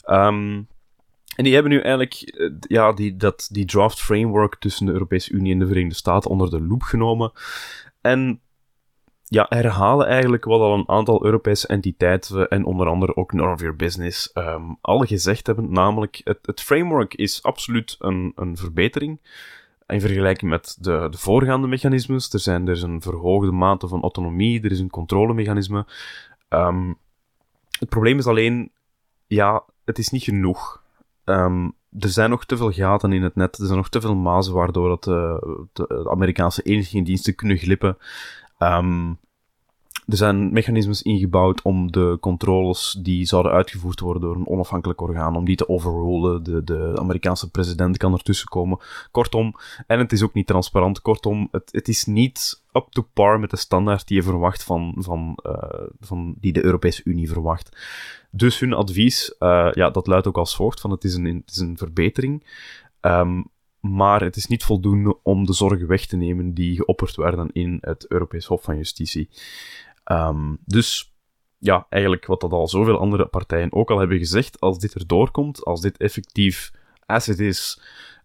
[0.10, 0.68] Um,
[1.36, 5.32] en die hebben nu eigenlijk eh, ja, die, dat, die draft framework tussen de Europese
[5.32, 7.32] Unie en de Verenigde Staten onder de loep genomen.
[8.02, 8.42] En
[9.24, 13.60] ja, herhalen eigenlijk wat al een aantal Europese entiteiten en onder andere ook None of
[13.60, 15.72] Your Business um, al gezegd hebben.
[15.72, 19.20] Namelijk, het, het framework is absoluut een, een verbetering.
[19.88, 22.34] in vergelijking met de, de voorgaande mechanismes.
[22.34, 25.86] Er, zijn, er is een verhoogde mate van autonomie, er is een controlemechanisme.
[26.50, 26.98] Um,
[27.80, 28.72] het probleem is alleen,
[29.28, 30.81] ja, het is niet genoeg.
[31.32, 34.16] Um, er zijn nog te veel gaten in het net, er zijn nog te veel
[34.16, 37.98] mazen waardoor dat de, de Amerikaanse inlichtingendiensten kunnen glippen.
[38.60, 39.20] Um,
[40.08, 45.36] er zijn mechanismes ingebouwd om de controles die zouden uitgevoerd worden door een onafhankelijk orgaan,
[45.36, 46.44] om die te overrulen.
[46.44, 48.80] De, de Amerikaanse president kan ertussen komen.
[49.12, 49.56] Kortom,
[49.88, 51.02] en het is ook niet transparant.
[51.02, 54.96] Kortom, het, het is niet up to par met de standaard die je verwacht van,
[54.98, 55.54] van, uh,
[56.00, 57.78] van die de Europese Unie verwacht.
[58.32, 61.58] Dus hun advies, uh, ja, dat luidt ook als volgt: van het is een, is
[61.58, 62.44] een verbetering.
[63.02, 63.46] Um,
[63.80, 67.78] maar het is niet voldoende om de zorgen weg te nemen die geopperd werden in
[67.82, 69.30] het Europees Hof van Justitie.
[70.12, 71.14] Um, dus
[71.58, 75.32] ja, eigenlijk wat dat al zoveel andere partijen ook al hebben gezegd, als dit erdoor
[75.32, 76.72] komt, als dit effectief
[77.06, 77.82] as it is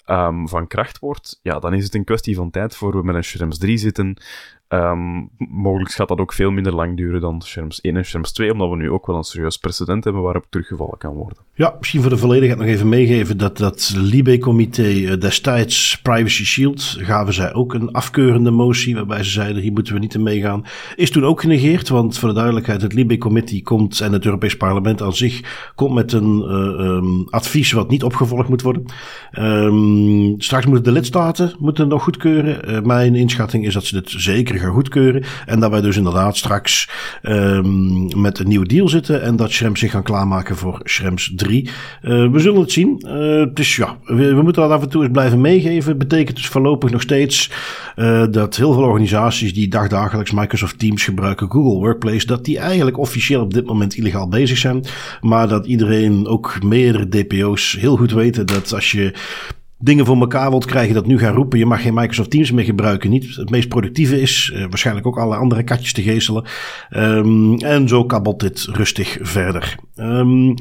[0.06, 3.14] um, van kracht wordt, ja, dan is het een kwestie van tijd voor we met
[3.14, 4.16] een Schrems 3 zitten
[4.68, 8.52] Um, mogelijk gaat dat ook veel minder lang duren dan Scherms 1 en Scherms 2,
[8.52, 11.38] omdat we nu ook wel een serieus precedent hebben waarop teruggevallen kan worden.
[11.54, 16.96] Ja, misschien voor de volledigheid nog even meegeven dat dat Libe-comité eh, destijds Privacy Shield
[16.98, 20.64] gaven zij ook een afkeurende motie waarbij ze zeiden hier moeten we niet in meegaan.
[20.96, 25.02] Is toen ook genegeerd, want voor de duidelijkheid het Libe-comité komt en het Europees Parlement
[25.02, 28.84] aan zich komt met een uh, um, advies wat niet opgevolgd moet worden.
[29.38, 32.70] Um, straks moeten de lidstaten moeten nog goedkeuren.
[32.70, 35.24] Uh, mijn inschatting is dat ze dit zeker gaan goedkeuren.
[35.46, 36.90] En dat wij dus inderdaad straks
[37.22, 39.22] um, met een nieuwe deal zitten.
[39.22, 41.68] En dat Schrems zich gaan klaarmaken voor Schrems 3.
[42.02, 42.98] Uh, eh, we zullen het zien.
[43.54, 45.98] Dus ja, we, we, moeten dat af en toe eens blijven meegeven.
[45.98, 47.50] Betekent dus voorlopig nog steeds
[47.96, 52.98] uh, dat heel veel organisaties die dagdagelijks Microsoft Teams gebruiken, Google Workplace, dat die eigenlijk
[52.98, 54.84] officieel op dit moment illegaal bezig zijn.
[55.20, 59.12] Maar dat iedereen, ook meerdere DPO's, heel goed weten dat als je
[59.78, 61.58] dingen voor elkaar wilt krijgen dat nu gaan roepen.
[61.58, 63.10] Je mag geen Microsoft Teams meer gebruiken.
[63.10, 64.52] Niet het meest productieve is.
[64.54, 66.44] Uh, waarschijnlijk ook alle andere katjes te geestelen.
[66.90, 69.76] Um, en zo kabbelt dit rustig verder.
[69.96, 70.54] Um,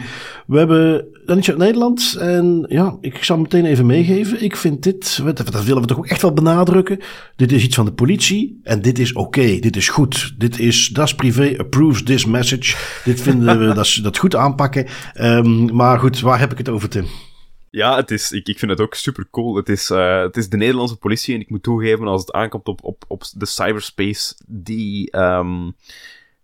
[0.48, 2.16] we hebben dan iets uit Nederland.
[2.20, 4.44] En ja, ik zal meteen even meegeven.
[4.44, 7.00] Ik vind dit, dat willen we toch ook echt wel benadrukken.
[7.36, 8.60] Dit is iets van de politie.
[8.64, 9.40] En dit is oké.
[9.40, 10.34] Okay, dit is goed.
[10.38, 12.76] Dit is, das privé approves this message.
[13.04, 14.86] Dit vinden we dat, dat goed aanpakken.
[15.22, 17.06] Um, maar goed, waar heb ik het over, Tim?
[17.76, 19.56] Ja, het is, ik, ik vind het ook super cool.
[19.56, 22.68] Het is, uh, het is de Nederlandse politie en ik moet toegeven, als het aankomt
[22.68, 25.18] op, op, op de cyberspace, die.
[25.18, 25.76] Um,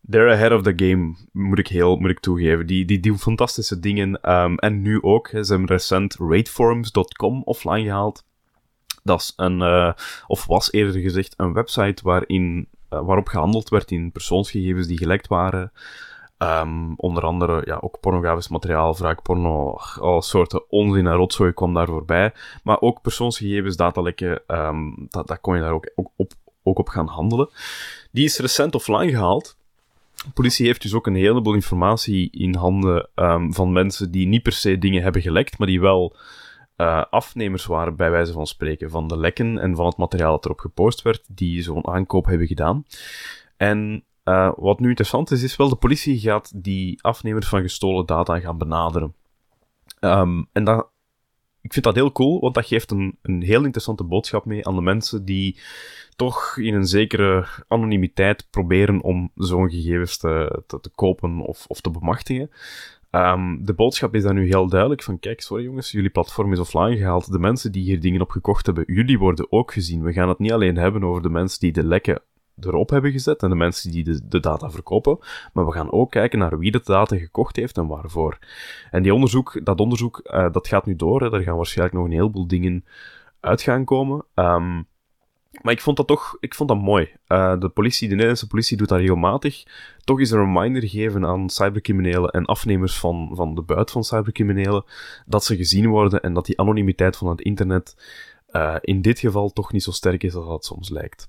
[0.09, 2.67] they're ahead of the game, moet ik, heel, moet ik toegeven.
[2.67, 4.32] Die, die doen fantastische dingen.
[4.32, 5.27] Um, en nu ook.
[5.27, 8.23] Ze hebben recent rateforums.com offline gehaald.
[9.03, 9.93] Dat is een, uh,
[10.27, 15.27] of was eerder gezegd, een website waarin, uh, waarop gehandeld werd in persoonsgegevens die gelekt
[15.27, 15.71] waren.
[16.43, 21.87] Um, onder andere ja, ook pornografisch materiaal, wraakporno, al soorten onzin en rotzooi kwam daar
[21.87, 22.33] voorbij.
[22.63, 26.31] Maar ook persoonsgegevens, datalekken, um, dat, dat kon je daar ook, ook, op,
[26.63, 27.49] ook op gaan handelen.
[28.11, 29.57] Die is recent offline gehaald.
[30.15, 34.43] De politie heeft dus ook een heleboel informatie in handen um, van mensen die niet
[34.43, 36.15] per se dingen hebben gelekt, maar die wel
[36.77, 40.45] uh, afnemers waren, bij wijze van spreken, van de lekken en van het materiaal dat
[40.45, 42.85] erop gepost werd, die zo'n aankoop hebben gedaan.
[43.57, 48.05] En uh, wat nu interessant is, is wel de politie gaat die afnemers van gestolen
[48.05, 49.13] data gaan benaderen.
[49.99, 50.86] Um, en
[51.61, 54.76] ik vind dat heel cool, want dat geeft een, een heel interessante boodschap mee aan
[54.76, 55.59] de mensen die
[56.15, 61.89] toch in een zekere anonimiteit proberen om zo'n gegevens te, te, kopen of, of te
[61.89, 62.49] bemachtigen.
[63.11, 66.59] Um, de boodschap is dan nu heel duidelijk van, kijk, sorry jongens, jullie platform is
[66.59, 67.32] offline gehaald.
[67.32, 70.03] De mensen die hier dingen op gekocht hebben, jullie worden ook gezien.
[70.03, 72.22] We gaan het niet alleen hebben over de mensen die de lekken
[72.66, 75.18] erop hebben gezet en de mensen die de, data verkopen.
[75.53, 78.38] Maar we gaan ook kijken naar wie de data gekocht heeft en waarvoor.
[78.91, 81.22] En die onderzoek, dat onderzoek uh, dat gaat nu door.
[81.22, 81.30] Hè.
[81.30, 82.86] Daar gaan waarschijnlijk nog een heleboel dingen
[83.39, 84.26] uit gaan komen.
[84.36, 84.88] Um,
[85.62, 87.09] maar ik vond dat toch ik vond dat mooi.
[87.28, 89.64] Uh, de politie, de Nederlandse politie doet dat regelmatig.
[90.03, 94.84] Toch is een reminder geven aan cybercriminelen en afnemers van, van de buit van cybercriminelen.
[95.26, 97.95] Dat ze gezien worden en dat die anonimiteit van het internet
[98.51, 101.28] uh, in dit geval toch niet zo sterk is als dat soms lijkt.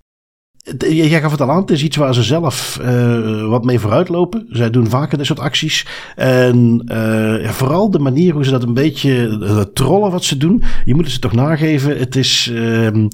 [0.78, 4.46] Jij gaf het al aan, het is iets waar ze zelf uh, wat mee vooruitlopen.
[4.50, 5.86] Zij doen vaker dit soort acties.
[6.16, 10.62] En uh, ja, vooral de manier hoe ze dat een beetje trollen wat ze doen.
[10.84, 11.98] Je moet het ze toch nageven.
[11.98, 12.50] Het is...
[12.52, 13.06] Uh,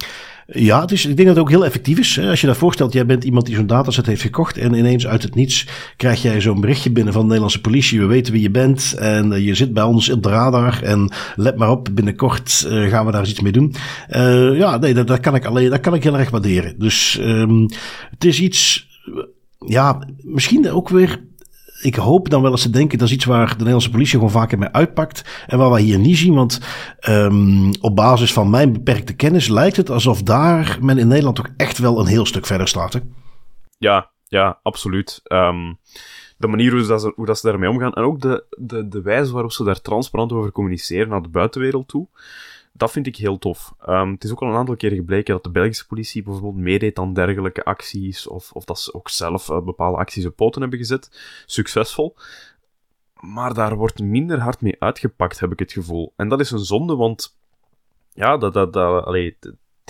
[0.53, 2.21] ja, het is, ik denk dat het ook heel effectief is.
[2.21, 5.23] Als je dat voorstelt, jij bent iemand die zo'n dataset heeft gekocht en ineens uit
[5.23, 8.01] het niets krijg jij zo'n berichtje binnen van de Nederlandse politie.
[8.01, 11.13] We weten wie je bent en uh, je zit bij ons op de radar en
[11.37, 13.75] let maar op, binnenkort uh, gaan we daar eens iets mee doen.
[14.11, 16.79] Uh, ja, nee, dat, kan ik alleen, dat kan ik heel erg waarderen.
[16.79, 17.69] Dus um,
[18.11, 18.89] het is iets,
[19.67, 21.21] ja, misschien ook weer
[21.81, 24.31] ik hoop dan wel eens te denken, dat is iets waar de Nederlandse politie gewoon
[24.31, 25.45] vaker mee uitpakt.
[25.47, 26.61] En waar wij hier niet zien, want
[27.09, 31.49] um, op basis van mijn beperkte kennis lijkt het alsof daar men in Nederland toch
[31.57, 33.01] echt wel een heel stuk verder staat.
[33.79, 35.21] Ja, ja, absoluut.
[35.33, 35.79] Um,
[36.37, 39.03] de manier hoe, dat ze, hoe dat ze daarmee omgaan en ook de, de, de
[39.03, 42.09] wijze waarop ze daar transparant over communiceren naar de buitenwereld toe
[42.79, 43.75] dat vind ik heel tof.
[43.89, 46.99] Um, het is ook al een aantal keer gebleken dat de Belgische politie bijvoorbeeld meedeed
[46.99, 50.79] aan dergelijke acties, of, of dat ze ook zelf uh, bepaalde acties op poten hebben
[50.79, 51.21] gezet.
[51.47, 52.17] Succesvol.
[53.21, 56.13] Maar daar wordt minder hard mee uitgepakt, heb ik het gevoel.
[56.17, 57.37] En dat is een zonde, want
[58.13, 59.39] ja, dat, dat, dat, allee,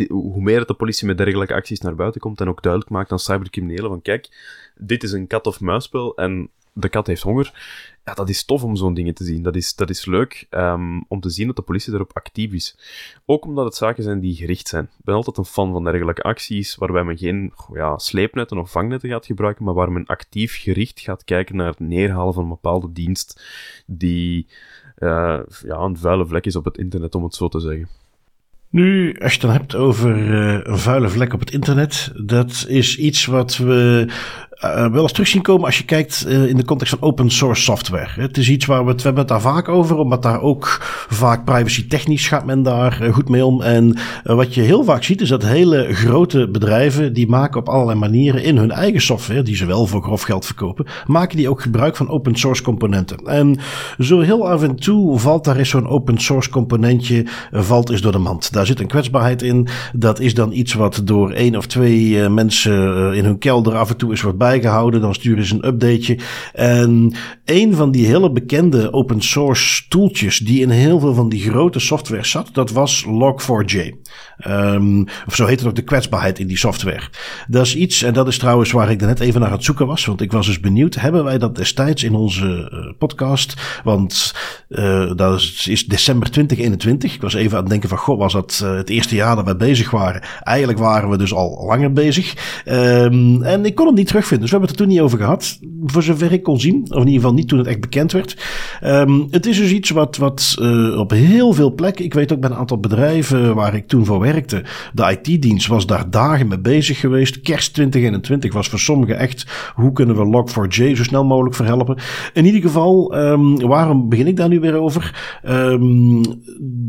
[0.09, 3.18] hoe meer de politie met dergelijke acties naar buiten komt en ook duidelijk maakt aan
[3.18, 4.28] cybercriminelen van kijk,
[4.76, 6.51] dit is een kat-of-muisspel en
[6.81, 7.53] de kat heeft honger.
[8.05, 9.43] Ja, dat is tof om zo'n dingen te zien.
[9.43, 12.79] Dat is, dat is leuk um, om te zien dat de politie erop actief is.
[13.26, 14.85] Ook omdat het zaken zijn die gericht zijn.
[14.85, 19.11] Ik ben altijd een fan van dergelijke acties waarbij men geen ja, sleepnetten of vangnetten
[19.11, 22.93] gaat gebruiken, maar waar men actief gericht gaat kijken naar het neerhalen van een bepaalde
[22.93, 23.43] dienst
[23.87, 24.47] die
[24.99, 27.89] uh, ja, een vuile vlek is op het internet, om het zo te zeggen.
[28.70, 32.64] Nu, als je het dan hebt over uh, een vuile vlek op het internet, dat
[32.68, 34.09] is iets wat we
[34.64, 37.30] uh, wel eens terug zien komen als je kijkt uh, in de context van open
[37.30, 38.09] source software.
[38.20, 40.76] Het is iets waar we het, we hebben het daar vaak over, omdat daar ook
[41.09, 43.62] vaak privacy technisch gaat men daar uh, goed mee om.
[43.62, 47.98] En wat je heel vaak ziet is dat hele grote bedrijven die maken op allerlei
[47.98, 51.62] manieren in hun eigen software, die ze wel voor grof geld verkopen, maken die ook
[51.62, 53.16] gebruik van open source componenten.
[53.16, 53.59] En
[53.98, 58.12] zo heel af en toe valt daar eens zo'n open source componentje, valt is door
[58.12, 58.52] de mand.
[58.52, 59.68] Daar zit een kwetsbaarheid in.
[59.92, 63.96] Dat is dan iets wat door één of twee mensen in hun kelder af en
[63.96, 65.01] toe is bij bijgehouden.
[65.01, 66.18] Dan sturen ze een updateje.
[66.53, 71.51] En een van die hele bekende open source tooltjes die in heel veel van die
[71.51, 73.92] grote software zat, dat was Log4j.
[74.46, 77.09] Um, of zo heet het ook de kwetsbaarheid in die software.
[77.49, 80.05] Dat is iets, en dat is trouwens waar ik net even naar het zoeken was,
[80.05, 83.55] want ik was dus benieuwd, hebben wij dat destijds in onze uh, podcast?
[83.84, 84.34] Want
[84.68, 87.14] uh, dat is, is, december 2021.
[87.14, 89.44] Ik was even aan het denken van, goh, was dat uh, het eerste jaar dat
[89.44, 90.22] wij bezig waren?
[90.42, 92.62] Eigenlijk waren we dus al langer bezig.
[92.66, 94.38] Um, en ik kon hem niet terugvinden.
[94.41, 95.59] Dus we hebben het er toen niet over gehad.
[95.84, 96.82] Voor zover ik kon zien.
[96.82, 98.36] Of in ieder geval niet toen het echt bekend werd.
[98.84, 102.05] Um, het is dus iets wat, wat uh, op heel veel plekken.
[102.05, 104.64] Ik weet ook bij een aantal bedrijven waar ik toen voor werkte.
[104.93, 107.41] De IT-dienst was daar dagen mee bezig geweest.
[107.41, 109.47] Kerst 2021 was voor sommigen echt.
[109.74, 111.97] Hoe kunnen we Log4j zo snel mogelijk verhelpen?
[112.32, 115.39] In ieder geval, um, waarom begin ik daar nu weer over?
[115.49, 116.22] Um,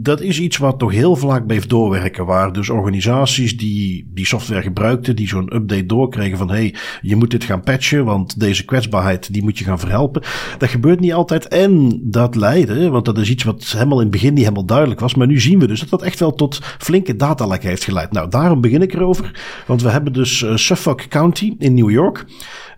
[0.02, 2.26] dat is iets wat toch heel vaak bleef doorwerken.
[2.26, 5.16] Waar dus organisaties die die software gebruikten.
[5.16, 9.44] Die zo'n update doorkregen van hey, je moet dit gaan patchen, want deze kwetsbaarheid die
[9.44, 10.22] moet je gaan verhelpen.
[10.58, 14.12] Dat gebeurt niet altijd en dat leidde, want dat is iets wat helemaal in het
[14.12, 16.60] begin niet helemaal duidelijk was, maar nu zien we dus dat dat echt wel tot
[16.78, 18.12] flinke datalekken heeft geleid.
[18.12, 19.32] Nou, daarom begin ik erover,
[19.68, 22.26] want we hebben dus uh, Suffolk County in New York.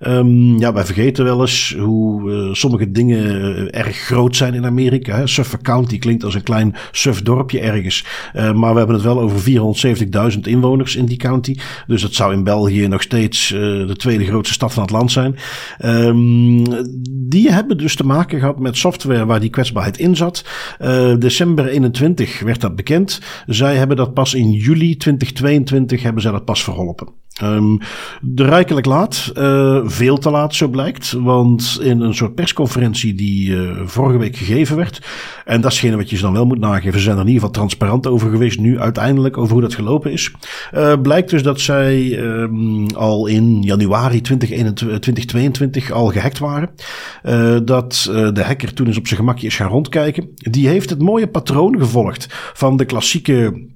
[0.08, 4.66] Um, ja, wij vergeten wel eens hoe uh, sommige dingen uh, erg groot zijn in
[4.66, 5.16] Amerika.
[5.16, 5.28] Hè.
[5.28, 8.06] Suffolk County klinkt als een klein suf dorpje ergens.
[8.36, 9.40] Uh, maar we hebben het wel over
[10.34, 11.56] 470.000 inwoners in die county.
[11.88, 15.36] Dus dat zou in België nog steeds de tweede grootste stad van het land zijn.
[15.86, 16.64] Um,
[17.10, 20.46] die hebben dus te maken gehad met software waar die kwetsbaarheid in zat.
[21.20, 23.22] december 21 werd dat bekend.
[23.46, 27.21] Zij hebben dat pas in juli 2022 hebben zij dat pas verholpen.
[27.44, 27.80] Um,
[28.22, 33.50] de rijkelijk laat, uh, veel te laat zo blijkt, want in een soort persconferentie die
[33.50, 35.02] uh, vorige week gegeven werd,
[35.46, 37.42] en dat is wat je ze dan wel moet nageven, ze zijn er in ieder
[37.42, 40.32] geval transparant over geweest nu uiteindelijk over hoe dat gelopen is,
[40.74, 46.70] uh, blijkt dus dat zij um, al in januari 2022 al gehackt waren,
[47.66, 50.30] dat de hacker toen eens op zijn gemakje is gaan rondkijken.
[50.36, 53.70] Die heeft het mooie patroon gevolgd van de klassieke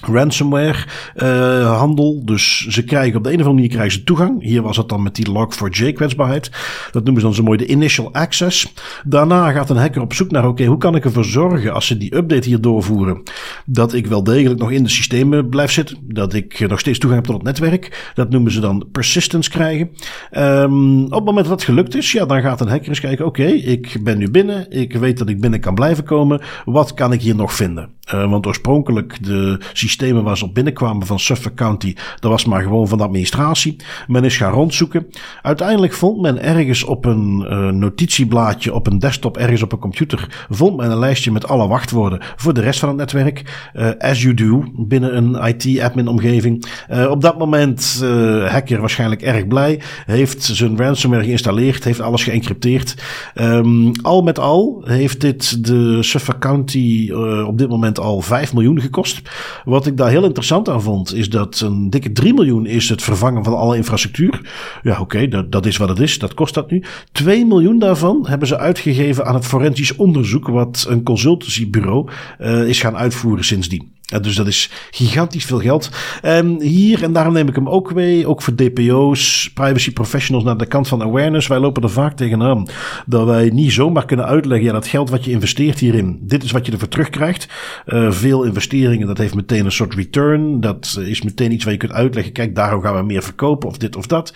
[0.00, 0.84] ransomware
[1.16, 2.22] uh, handel.
[2.24, 4.42] Dus ze krijgen op de een of andere manier krijgen ze toegang.
[4.42, 6.50] Hier was het dan met die Log4j kwetsbaarheid.
[6.90, 8.72] Dat noemen ze dan zo mooi de initial access.
[9.04, 11.96] Daarna gaat een hacker op zoek naar oké, hoe kan ik ervoor zorgen als ze
[11.96, 13.22] die update hier doorvoeren
[13.66, 17.26] dat ik wel degelijk nog in de systemen blijf zitten, dat ik nog steeds toegang
[17.26, 18.10] heb tot het netwerk.
[18.14, 19.90] Dat noemen ze dan persistence krijgen.
[20.38, 23.26] Um, op het moment dat het gelukt is, ja, dan gaat een hacker eens kijken
[23.26, 26.40] oké, ik ben nu binnen, ik weet dat ik binnen kan blijven komen.
[26.64, 27.98] Wat kan ik hier nog vinden?
[28.14, 32.62] Uh, want oorspronkelijk de systemen waar ze op binnenkwamen van Suffolk County, dat was maar
[32.62, 33.76] gewoon van de administratie.
[34.06, 35.06] Men is gaan rondzoeken.
[35.42, 40.46] Uiteindelijk vond men ergens op een uh, notitieblaadje, op een desktop, ergens op een computer,
[40.50, 43.70] vond men een lijstje met alle wachtwoorden voor de rest van het netwerk.
[43.74, 46.66] Uh, as you do, binnen een IT-admin omgeving.
[47.08, 48.04] op dat moment,
[48.46, 52.94] hacker waarschijnlijk erg blij, heeft zijn ransomware geïnstalleerd, heeft alles geëncrypteerd.
[53.34, 57.10] Um, al met al heeft dit de Suffolk County
[57.46, 59.20] op dit moment al 5 miljoen gekost.
[59.64, 63.02] Wat ik daar heel interessant aan vond, is dat een dikke 3 miljoen is het
[63.02, 64.40] vervangen van alle infrastructuur.
[64.82, 66.18] Ja, oké, dat, dat is wat het is.
[66.18, 66.82] Dat kost dat nu.
[67.12, 72.80] 2 miljoen daarvan hebben ze uitgegeven aan het forensisch onderzoek, wat een consultancybureau uh, is
[72.80, 73.98] gaan uitvoeren sindsdien.
[74.18, 75.90] Dus dat is gigantisch veel geld.
[76.24, 80.56] Um, hier, en daarom neem ik hem ook mee, ook voor DPO's, privacy professionals naar
[80.56, 81.46] de kant van awareness.
[81.46, 82.68] Wij lopen er vaak tegenaan
[83.06, 86.50] dat wij niet zomaar kunnen uitleggen, ja, dat geld wat je investeert hierin, dit is
[86.50, 87.48] wat je ervoor terugkrijgt.
[87.86, 90.60] Uh, veel investeringen, dat heeft meteen een soort return.
[90.60, 93.76] Dat is meteen iets waar je kunt uitleggen, kijk, daarom gaan we meer verkopen of
[93.76, 94.32] dit of dat.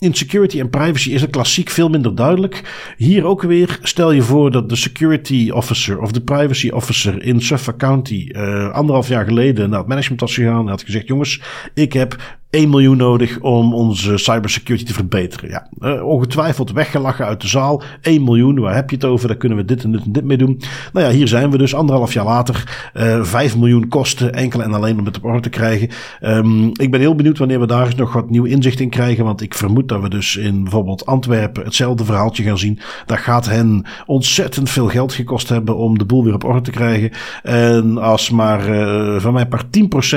[0.00, 2.62] In security en privacy is het klassiek veel minder duidelijk.
[2.96, 7.40] Hier ook weer, stel je voor dat de security officer of de privacy officer in
[7.40, 11.40] Suffolk County uh, anderhalf jaar geleden naar het management was gegaan en had gezegd: Jongens,
[11.74, 15.48] ik heb 1 miljoen nodig om onze cybersecurity te verbeteren.
[15.50, 17.82] Ja, uh, ongetwijfeld weggelachen uit de zaal.
[18.02, 19.28] 1 miljoen, waar heb je het over?
[19.28, 20.60] Daar kunnen we dit en dit en dit mee doen.
[20.92, 22.90] Nou ja, hier zijn we dus anderhalf jaar later.
[22.94, 25.88] Uh, eh, 5 miljoen kosten, enkel en alleen om het op orde te krijgen.
[26.22, 29.24] Um, ik ben heel benieuwd wanneer we daar eens nog wat nieuw inzicht in krijgen.
[29.24, 32.78] Want ik vermoed dat we dus in bijvoorbeeld Antwerpen hetzelfde verhaaltje gaan zien.
[33.06, 36.70] Dat gaat hen ontzettend veel geld gekost hebben om de boel weer op orde te
[36.70, 37.10] krijgen.
[37.42, 39.66] En als maar uh, van mij part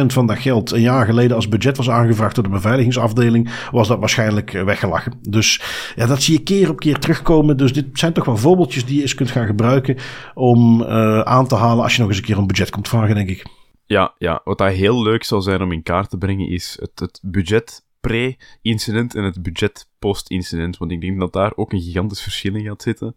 [0.04, 3.88] 10% van dat geld een jaar geleden als budget was aangevraagd door de beveiligingsafdeling, was
[3.88, 5.13] dat waarschijnlijk eh, weggelachen.
[5.21, 5.61] Dus
[5.95, 7.57] ja, dat zie je keer op keer terugkomen.
[7.57, 9.97] Dus dit zijn toch wel voorbeeldjes die je eens kunt gaan gebruiken
[10.34, 13.15] om uh, aan te halen als je nog eens een keer een budget komt vragen,
[13.15, 13.45] denk ik.
[13.86, 16.99] Ja, ja, wat dat heel leuk zou zijn om in kaart te brengen is het,
[16.99, 20.78] het budget pre-incident en het budget post-incident.
[20.78, 23.15] Want ik denk dat daar ook een gigantisch verschil in gaat zitten.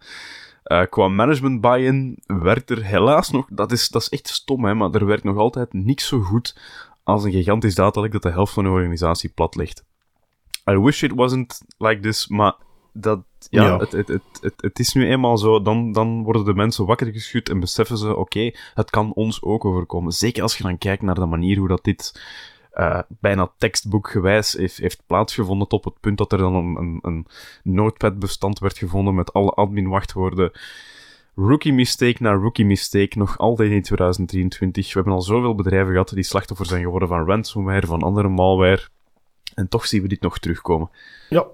[0.65, 4.75] Uh, qua management buy-in werkt er helaas nog, dat is, dat is echt stom, hè,
[4.75, 6.57] maar er werkt nog altijd niks zo goed
[7.07, 9.85] als een gigantisch datalek dat de helft van de organisatie plat ligt.
[10.71, 12.55] I wish it wasn't like this, maar
[12.93, 15.63] dat, ja, Het, het, het, het, het is nu eenmaal zo.
[15.63, 19.65] Dan, dan worden de mensen wakker geschud en beseffen ze, oké, het kan ons ook
[19.65, 20.13] overkomen.
[20.13, 22.21] Zeker als je dan kijkt naar de manier hoe dat dit
[22.75, 27.27] uh, bijna tekstboekgewijs heeft, heeft plaatsgevonden tot het punt dat er dan een, een, een
[27.63, 30.53] notepad-bestand werd gevonden met alle admin-wachtwoorden
[31.37, 34.87] rookie mistake na rookie mistake, nog altijd in 2023.
[34.87, 38.89] We hebben al zoveel bedrijven gehad die slachtoffer zijn geworden van ransomware, van andere malware.
[39.55, 40.91] En toch zien we dit nog terugkomen.
[41.29, 41.47] Ja,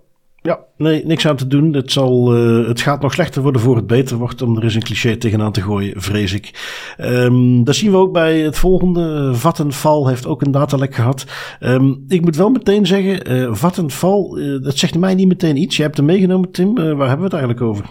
[0.43, 1.73] ja, nee, niks aan te doen.
[1.73, 4.75] Het, zal, uh, het gaat nog slechter worden voor het beter wordt, om er eens
[4.75, 6.51] een cliché tegenaan te gooien, vrees ik.
[6.99, 9.35] Um, dat zien we ook bij het volgende.
[9.35, 11.27] Vattenfall heeft ook een datalek gehad.
[11.61, 15.77] Um, ik moet wel meteen zeggen, uh, Vattenfall, uh, dat zegt mij niet meteen iets.
[15.77, 16.75] Je hebt hem meegenomen, Tim.
[16.75, 17.85] waar hebben we het eigenlijk over?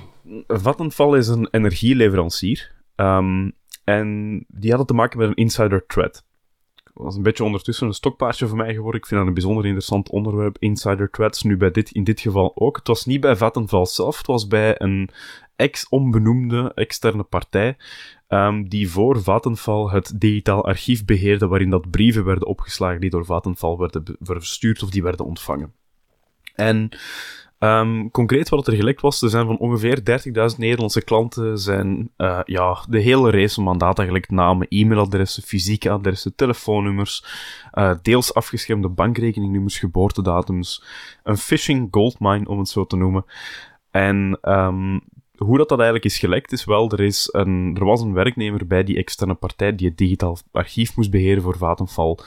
[0.47, 2.71] Vattenfall is een energieleverancier.
[2.95, 3.51] Um,
[3.83, 6.25] en die hadden te maken met een insider threat.
[6.93, 9.01] Dat was een beetje ondertussen een stokpaardje voor mij geworden.
[9.01, 11.43] Ik vind dat een bijzonder interessant onderwerp, insider threats.
[11.43, 12.77] Nu bij dit, in dit geval ook.
[12.77, 15.09] Het was niet bij Vattenfall zelf, het was bij een
[15.55, 17.77] ex-onbenoemde externe partij.
[18.27, 23.25] Um, die voor Vattenfall het digitaal archief beheerde, waarin dat brieven werden opgeslagen die door
[23.25, 25.73] Vattenfall werden verstuurd of die werden ontvangen.
[26.55, 26.89] En
[27.63, 29.99] Um, concreet wat er gelekt was, er zijn van ongeveer
[30.51, 35.89] 30.000 Nederlandse klanten zijn uh, ja, de hele race van mandaat eigenlijk namen, e-mailadressen, fysieke
[35.89, 37.25] adressen, telefoonnummers,
[37.73, 40.83] uh, deels afgeschermde bankrekeningnummers, geboortedatums,
[41.23, 43.25] een phishing goldmine om het zo te noemen.
[43.91, 45.01] En um,
[45.43, 48.67] hoe dat, dat eigenlijk is gelekt is wel, er, is een, er was een werknemer
[48.67, 52.17] bij die externe partij die het digitaal archief moest beheren voor Vattenfall,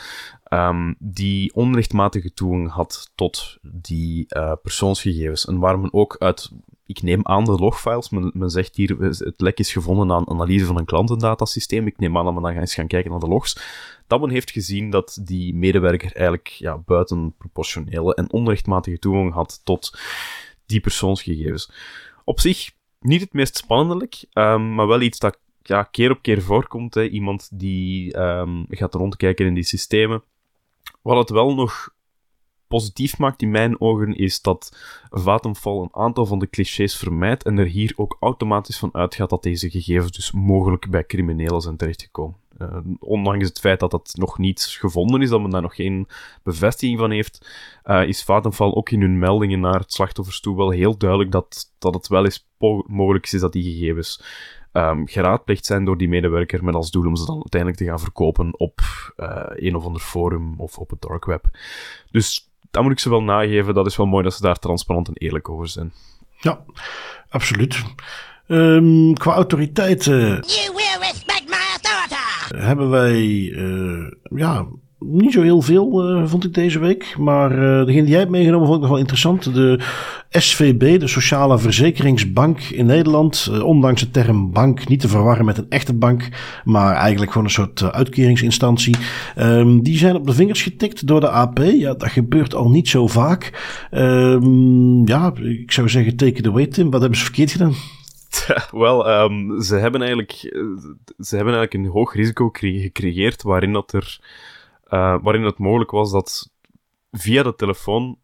[0.51, 5.47] um, die onrechtmatige toegang had tot die uh, persoonsgegevens.
[5.47, 6.51] En waar men ook uit,
[6.87, 10.65] ik neem aan de logfiles, men, men zegt hier, het lek is gevonden aan analyse
[10.65, 11.87] van een klantendatasysteem.
[11.87, 13.59] Ik neem aan dat men dan eens gaan kijken naar de logs.
[14.07, 19.99] Dat men heeft gezien dat die medewerker eigenlijk ja, buitenproportionele en onrechtmatige toegang had tot
[20.67, 21.71] die persoonsgegevens.
[22.25, 22.71] Op zich
[23.05, 26.95] niet het meest spannendelijk, um, maar wel iets dat ja, keer op keer voorkomt.
[26.95, 27.09] Hè.
[27.09, 30.23] Iemand die um, gaat rondkijken in die systemen.
[31.03, 31.94] Wat het wel nog
[32.75, 34.77] positief maakt in mijn ogen, is dat
[35.11, 39.43] Vattenfall een aantal van de clichés vermijdt en er hier ook automatisch van uitgaat dat
[39.43, 42.37] deze gegevens dus mogelijk bij criminelen zijn terechtgekomen.
[42.59, 46.09] Uh, ondanks het feit dat dat nog niet gevonden is, dat men daar nog geen
[46.43, 47.49] bevestiging van heeft,
[47.85, 51.73] uh, is Vattenfall ook in hun meldingen naar het slachtoffers toe wel heel duidelijk dat,
[51.79, 52.47] dat het wel eens
[52.87, 54.23] mogelijk is dat die gegevens
[54.73, 58.01] um, geraadpleegd zijn door die medewerker met als doel om ze dan uiteindelijk te gaan
[58.01, 58.81] verkopen op
[59.17, 61.45] uh, een of ander forum of op het dark web.
[62.11, 63.75] Dus dat moet ik ze wel nageven.
[63.75, 65.93] Dat is wel mooi dat ze daar transparant en eerlijk over zijn.
[66.41, 66.65] Ja,
[67.29, 67.83] absoluut.
[68.49, 70.19] Um, qua autoriteiten.
[70.19, 72.65] You will respect my authority.
[72.67, 73.21] Hebben wij
[73.51, 74.67] uh, ja,
[75.07, 77.15] niet zo heel veel, uh, vond ik deze week.
[77.19, 79.55] Maar uh, degene die jij hebt meegenomen vond ik nog wel interessant.
[79.55, 79.81] De
[80.31, 83.49] SVB, de Sociale Verzekeringsbank in Nederland.
[83.51, 86.29] Uh, ondanks de term bank niet te verwarren met een echte bank.
[86.65, 88.97] Maar eigenlijk gewoon een soort uitkeringsinstantie.
[89.39, 91.59] Um, die zijn op de vingers getikt door de AP.
[91.59, 93.53] Ja, dat gebeurt al niet zo vaak.
[93.91, 96.91] Um, ja, ik zou zeggen, take it away Tim.
[96.91, 97.75] Wat hebben ze verkeerd gedaan?
[98.71, 100.33] Wel, um, ze, hebben eigenlijk,
[101.19, 104.19] ze hebben eigenlijk een hoog risico gecreëerd waarin, dat er,
[104.95, 106.53] uh, waarin het mogelijk was dat
[107.11, 108.19] via de telefoon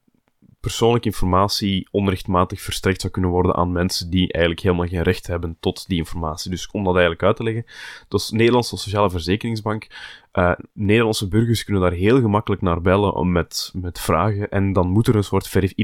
[0.60, 5.56] persoonlijke informatie onrechtmatig verstrekt zou kunnen worden aan mensen die eigenlijk helemaal geen recht hebben
[5.60, 6.50] tot die informatie.
[6.50, 7.64] Dus om dat eigenlijk uit te leggen,
[8.08, 9.86] dus Nederlandse Sociale Verzekeringsbank,
[10.32, 14.88] uh, Nederlandse burgers kunnen daar heel gemakkelijk naar bellen om met, met vragen en dan
[14.88, 15.74] moet er een soort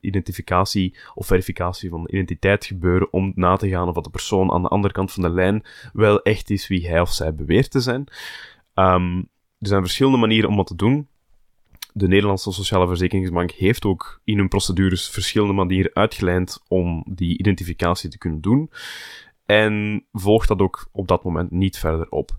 [0.00, 4.68] identificatie of verificatie van identiteit gebeuren om na te gaan of de persoon aan de
[4.68, 8.04] andere kant van de lijn wel echt is wie hij of zij beweert te zijn.
[8.74, 11.08] Um, er zijn verschillende manieren om dat te doen
[11.98, 18.10] de Nederlandse Sociale Verzekeringsbank heeft ook in hun procedures verschillende manieren uitgelijnd om die identificatie
[18.10, 18.70] te kunnen doen.
[19.46, 22.30] En volgt dat ook op dat moment niet verder op.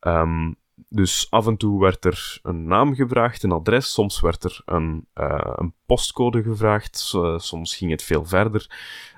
[0.00, 0.56] Um,
[0.94, 5.06] dus af en toe werd er een naam gevraagd, een adres, soms werd er een,
[5.14, 8.70] uh, een postcode gevraagd, soms ging het veel verder.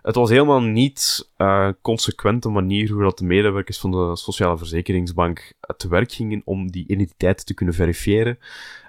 [0.02, 5.52] Het was helemaal niet uh, consequente manier hoe dat de medewerkers van de Sociale Verzekeringsbank
[5.76, 8.38] te werk gingen om die identiteit te kunnen verifiëren.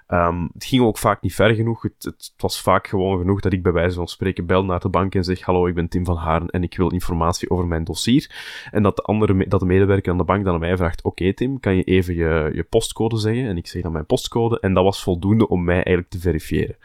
[0.07, 1.81] Um, het ging ook vaak niet ver genoeg.
[1.81, 4.89] Het, het, was vaak gewoon genoeg dat ik bij wijze van spreken bel naar de
[4.89, 7.83] bank en zeg: Hallo, ik ben Tim van Haren en ik wil informatie over mijn
[7.83, 8.31] dossier.
[8.71, 11.33] En dat de, andere, dat de medewerker aan de bank dan aan mij vraagt: Oké,
[11.33, 13.47] Tim, kan je even je, je postcode zeggen?
[13.47, 14.59] En ik zeg dan mijn postcode.
[14.59, 16.77] En dat was voldoende om mij eigenlijk te verifiëren.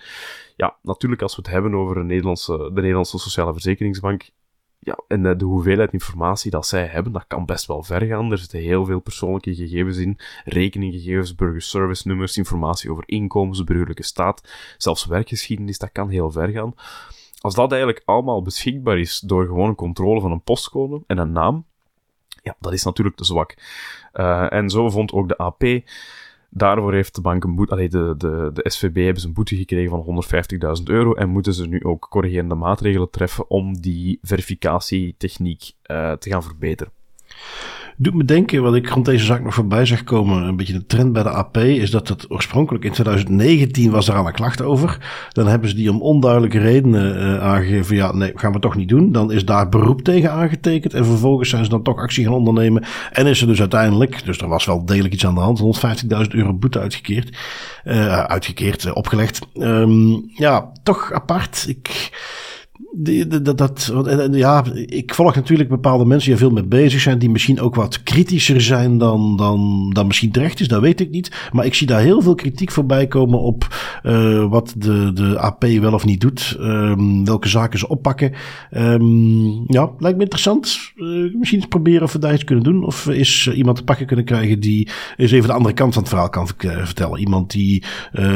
[0.57, 4.31] Ja, natuurlijk, als we het hebben over de Nederlandse, de Nederlandse Sociale Verzekeringsbank,
[4.83, 8.31] ja, en de, de, hoeveelheid informatie dat zij hebben, dat kan best wel ver gaan.
[8.33, 14.53] Er zitten heel veel persoonlijke gegevens in, rekeninggegevens, burgerservice nummers, informatie over inkomens, burgerlijke staat,
[14.79, 16.75] zelfs werkgeschiedenis, dat kan heel ver gaan.
[17.41, 21.33] Als dat eigenlijk allemaal beschikbaar is door gewoon een controle van een postcode en een
[21.33, 21.65] naam,
[22.43, 23.55] ja, dat is natuurlijk te zwak.
[24.15, 25.63] Uh, en zo vond ook de AP
[26.53, 30.05] Daarvoor heeft de bank een boete, allee, de, de, de SVB hebben een boete gekregen
[30.05, 30.25] van
[30.79, 36.31] 150.000 euro en moeten ze nu ook corrigerende maatregelen treffen om die verificatietechniek uh, te
[36.31, 36.93] gaan verbeteren
[38.03, 40.87] doet me denken, wat ik rond deze zaak nog voorbij zag komen, een beetje de
[40.87, 44.63] trend bij de AP, is dat het oorspronkelijk in 2019 was er aan een klacht
[44.63, 44.99] over.
[45.33, 48.89] Dan hebben ze die om onduidelijke redenen uh, aangegeven, ja, nee, gaan we toch niet
[48.89, 49.13] doen.
[49.13, 52.85] Dan is daar beroep tegen aangetekend en vervolgens zijn ze dan toch actie gaan ondernemen.
[53.13, 56.29] En is er dus uiteindelijk, dus er was wel degelijk iets aan de hand, 150.000
[56.29, 57.37] euro boete uitgekeerd,
[57.85, 59.41] uh, uitgekeerd, uh, opgelegd.
[59.55, 61.65] Um, ja, toch apart.
[61.69, 62.11] Ik
[63.43, 63.93] dat, dat,
[64.33, 67.75] ja, ik volg natuurlijk bepaalde mensen die er veel mee bezig zijn, die misschien ook
[67.75, 71.49] wat kritischer zijn dan, dan, dan misschien terecht is, dat weet ik niet.
[71.53, 75.65] Maar ik zie daar heel veel kritiek voorbij komen op uh, wat de, de AP
[75.65, 78.33] wel of niet doet, um, welke zaken ze oppakken.
[78.71, 80.79] Um, ja, lijkt me interessant.
[81.33, 82.85] Misschien eens proberen of we daar iets kunnen doen.
[82.85, 86.11] Of is iemand te pakken kunnen krijgen die eens even de andere kant van het
[86.11, 87.19] verhaal kan vertellen.
[87.19, 87.85] Iemand die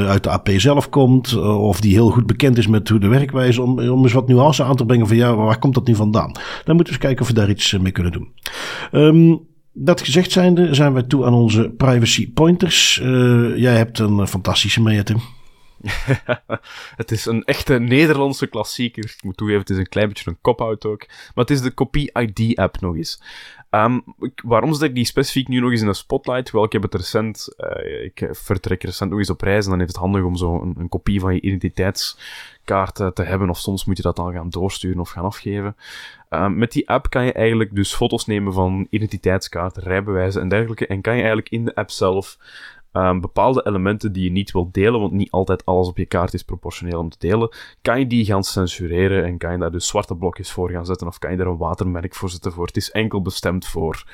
[0.07, 3.63] uit de AP zelf komt, of die heel goed bekend is met hoe de werkwijze,
[3.63, 5.95] om, om eens wat nu nuance aan te brengen van ja, waar komt dat nu
[5.95, 6.33] vandaan?
[6.65, 8.33] Dan moeten we eens kijken of we daar iets eh, mee kunnen doen.
[8.93, 13.01] Um, dat gezegd zijnde zijn we toe aan onze privacy pointers.
[13.03, 15.21] Uh, jij hebt een eh, fantastische mee, Tim.
[16.97, 19.05] het is een echte Nederlandse klassieker.
[19.05, 21.07] Ik moet toegeven, het is een klein beetje een cop-out ook.
[21.09, 23.23] Maar het is de Copy ID-app nog eens.
[23.75, 24.03] Um,
[24.45, 26.51] waarom zet ik die specifiek nu nog eens in de spotlight?
[26.51, 29.81] Wel, ik heb het recent, uh, ik vertrek recent nog eens op reis en dan
[29.81, 33.51] is het handig om zo een, een kopie van je identiteitskaart te hebben.
[33.51, 35.77] Of soms moet je dat dan gaan doorsturen of gaan afgeven.
[36.31, 40.87] Um, met die app kan je eigenlijk dus foto's nemen van identiteitskaarten, rijbewijzen en dergelijke.
[40.87, 42.39] En kan je eigenlijk in de app zelf
[42.97, 46.35] um, bepaalde elementen die je niet wilt delen, want niet altijd alles op je kaart
[46.35, 49.87] is proportioneel om te delen, kan je die gaan censureren en kan je daar dus
[49.87, 52.67] zwarte blokjes voor gaan zetten of kan je daar een watermerk voor zetten voor.
[52.67, 54.05] Het is enkel bestemd voor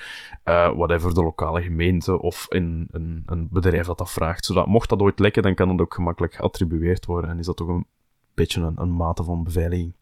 [0.45, 4.45] uh, whatever de lokale gemeente of in, een, een bedrijf dat dat vraagt.
[4.45, 7.57] Zodat mocht dat ooit lekken, dan kan dat ook gemakkelijk geattribueerd worden en is dat
[7.57, 7.87] toch een
[8.35, 9.93] beetje een, een mate van beveiliging.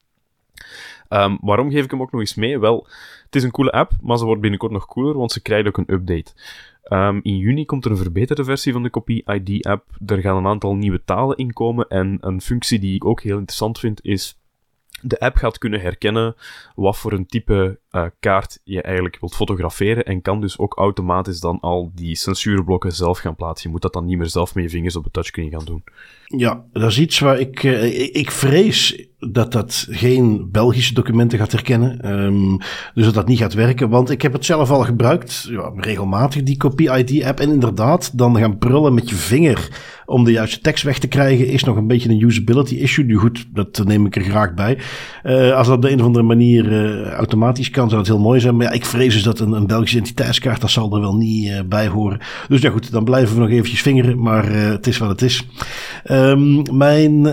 [1.09, 2.59] Um, waarom geef ik hem ook nog eens mee?
[2.59, 2.87] Wel,
[3.25, 5.77] het is een coole app, maar ze wordt binnenkort nog cooler, want ze krijgen ook
[5.77, 6.33] een update.
[6.93, 9.85] Um, in juni komt er een verbeterde versie van de Copy ID-app.
[10.07, 13.79] Er gaan een aantal nieuwe talen inkomen en een functie die ik ook heel interessant
[13.79, 14.39] vind is
[15.01, 16.35] de app gaat kunnen herkennen
[16.75, 21.41] wat voor een type uh, kaart je eigenlijk wilt fotograferen en kan dus ook automatisch
[21.41, 23.67] dan al die censuurblokken zelf gaan plaatsen.
[23.67, 25.85] Je moet dat dan niet meer zelf met je vingers op de touchscreen gaan doen.
[26.25, 31.53] Ja, dat is iets waar ik, uh, ik vrees dat dat geen Belgische documenten gaat
[31.53, 32.13] herkennen.
[32.13, 32.57] Um,
[32.95, 33.89] dus dat dat niet gaat werken.
[33.89, 37.41] Want ik heb het zelf al gebruikt, ja, regelmatig, die Copy-ID-app.
[37.41, 39.69] En inderdaad, dan gaan prullen met je vinger
[40.07, 43.05] om de juiste tekst weg te krijgen, is nog een beetje een usability issue.
[43.05, 44.79] Nu goed, dat neem ik er graag bij.
[45.25, 48.41] Uh, als dat op de een of andere manier automatisch kan, zou dat heel mooi
[48.41, 48.57] zijn.
[48.57, 51.49] Maar ja, ik vrees dus dat een, een Belgische identiteitskaart, dat zal er wel niet
[51.49, 52.21] uh, bij horen.
[52.49, 54.23] Dus ja goed, dan blijven we nog eventjes vingeren.
[54.23, 55.47] Maar het is wat het is.
[56.11, 57.27] Um, mijn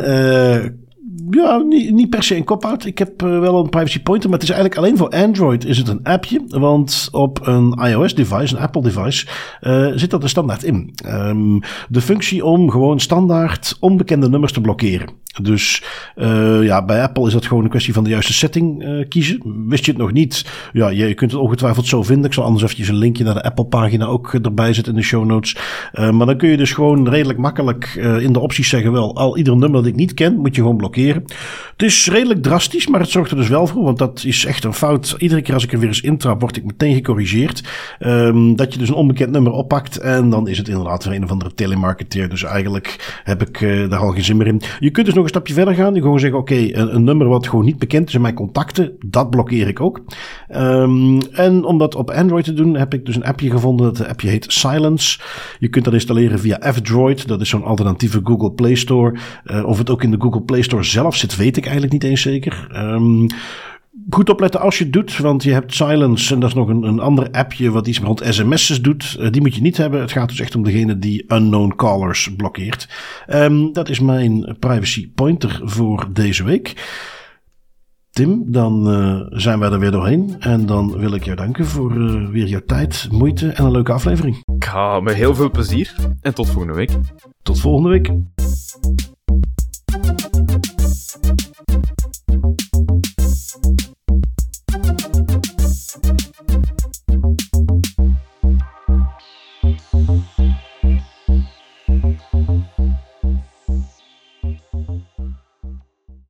[1.35, 2.85] ja, niet, niet per se een kop-out.
[2.85, 5.77] Ik heb uh, wel een privacy pointer, maar het is eigenlijk alleen voor Android is
[5.77, 6.41] het een appje.
[6.47, 9.27] Want op een iOS-device, een Apple-device,
[9.61, 10.93] uh, zit dat er standaard in.
[11.05, 11.59] Um,
[11.89, 15.09] de functie om gewoon standaard onbekende nummers te blokkeren.
[15.41, 15.83] Dus
[16.15, 19.65] uh, ja, bij Apple is dat gewoon een kwestie van de juiste setting kiezen.
[19.67, 20.45] Wist je het nog niet?
[20.73, 22.25] Ja, je, kunt het ongetwijfeld zo vinden.
[22.25, 25.25] Ik zal anders eventjes een linkje naar de Apple-pagina ook erbij zetten in de show
[25.25, 25.57] notes.
[25.93, 29.57] Maar dan kun je dus gewoon redelijk makkelijk in de opties zeggen: wel, al ieder
[29.57, 31.24] nummer dat ik niet ken, moet je gewoon blokkeren.
[31.71, 34.63] Het is redelijk drastisch, maar het zorgt er dus wel voor, want dat is echt
[34.63, 35.15] een fout.
[35.17, 37.63] Iedere keer als ik er weer eens intrap, word ik meteen gecorrigeerd.
[37.99, 41.31] Um, dat je dus een onbekend nummer oppakt en dan is het inderdaad een of
[41.31, 42.29] andere telemarketeer.
[42.29, 43.59] Dus eigenlijk heb ik
[43.89, 44.61] daar al geen zin meer in.
[44.79, 45.95] Je kunt dus nog een stapje verder gaan.
[45.95, 49.29] Je gewoon zeggen, oké, een, nummer wat gewoon niet bekend is in mijn contacten, dat
[49.29, 50.01] blokkeer ik ook.
[50.55, 53.93] Um, en om dat op Android te doen, heb ik dus een appje gevonden.
[53.93, 55.19] Dat appje heet Silence.
[55.59, 57.27] Je kunt dat installeren via F-Droid.
[57.27, 59.17] Dat is zo'n alternatieve Google Play Store.
[59.45, 62.03] Uh, of het ook in de Google Play Store zelf zit, weet ik eigenlijk niet
[62.03, 62.67] eens zeker.
[62.75, 63.27] Um,
[64.09, 66.83] goed opletten als je het doet, want je hebt Silence en dat is nog een,
[66.83, 69.17] een ander appje wat iets rond sms'es doet.
[69.19, 70.01] Uh, die moet je niet hebben.
[70.01, 72.89] Het gaat dus echt om degene die unknown callers blokkeert.
[73.27, 76.73] Um, dat is mijn privacy pointer voor deze week.
[78.09, 80.35] Tim, dan uh, zijn wij er weer doorheen.
[80.39, 83.91] En dan wil ik jou danken voor uh, weer jouw tijd, moeite en een leuke
[83.91, 84.35] aflevering.
[84.55, 86.91] Ik ga met heel veel plezier en tot volgende week.
[87.41, 88.11] Tot volgende week.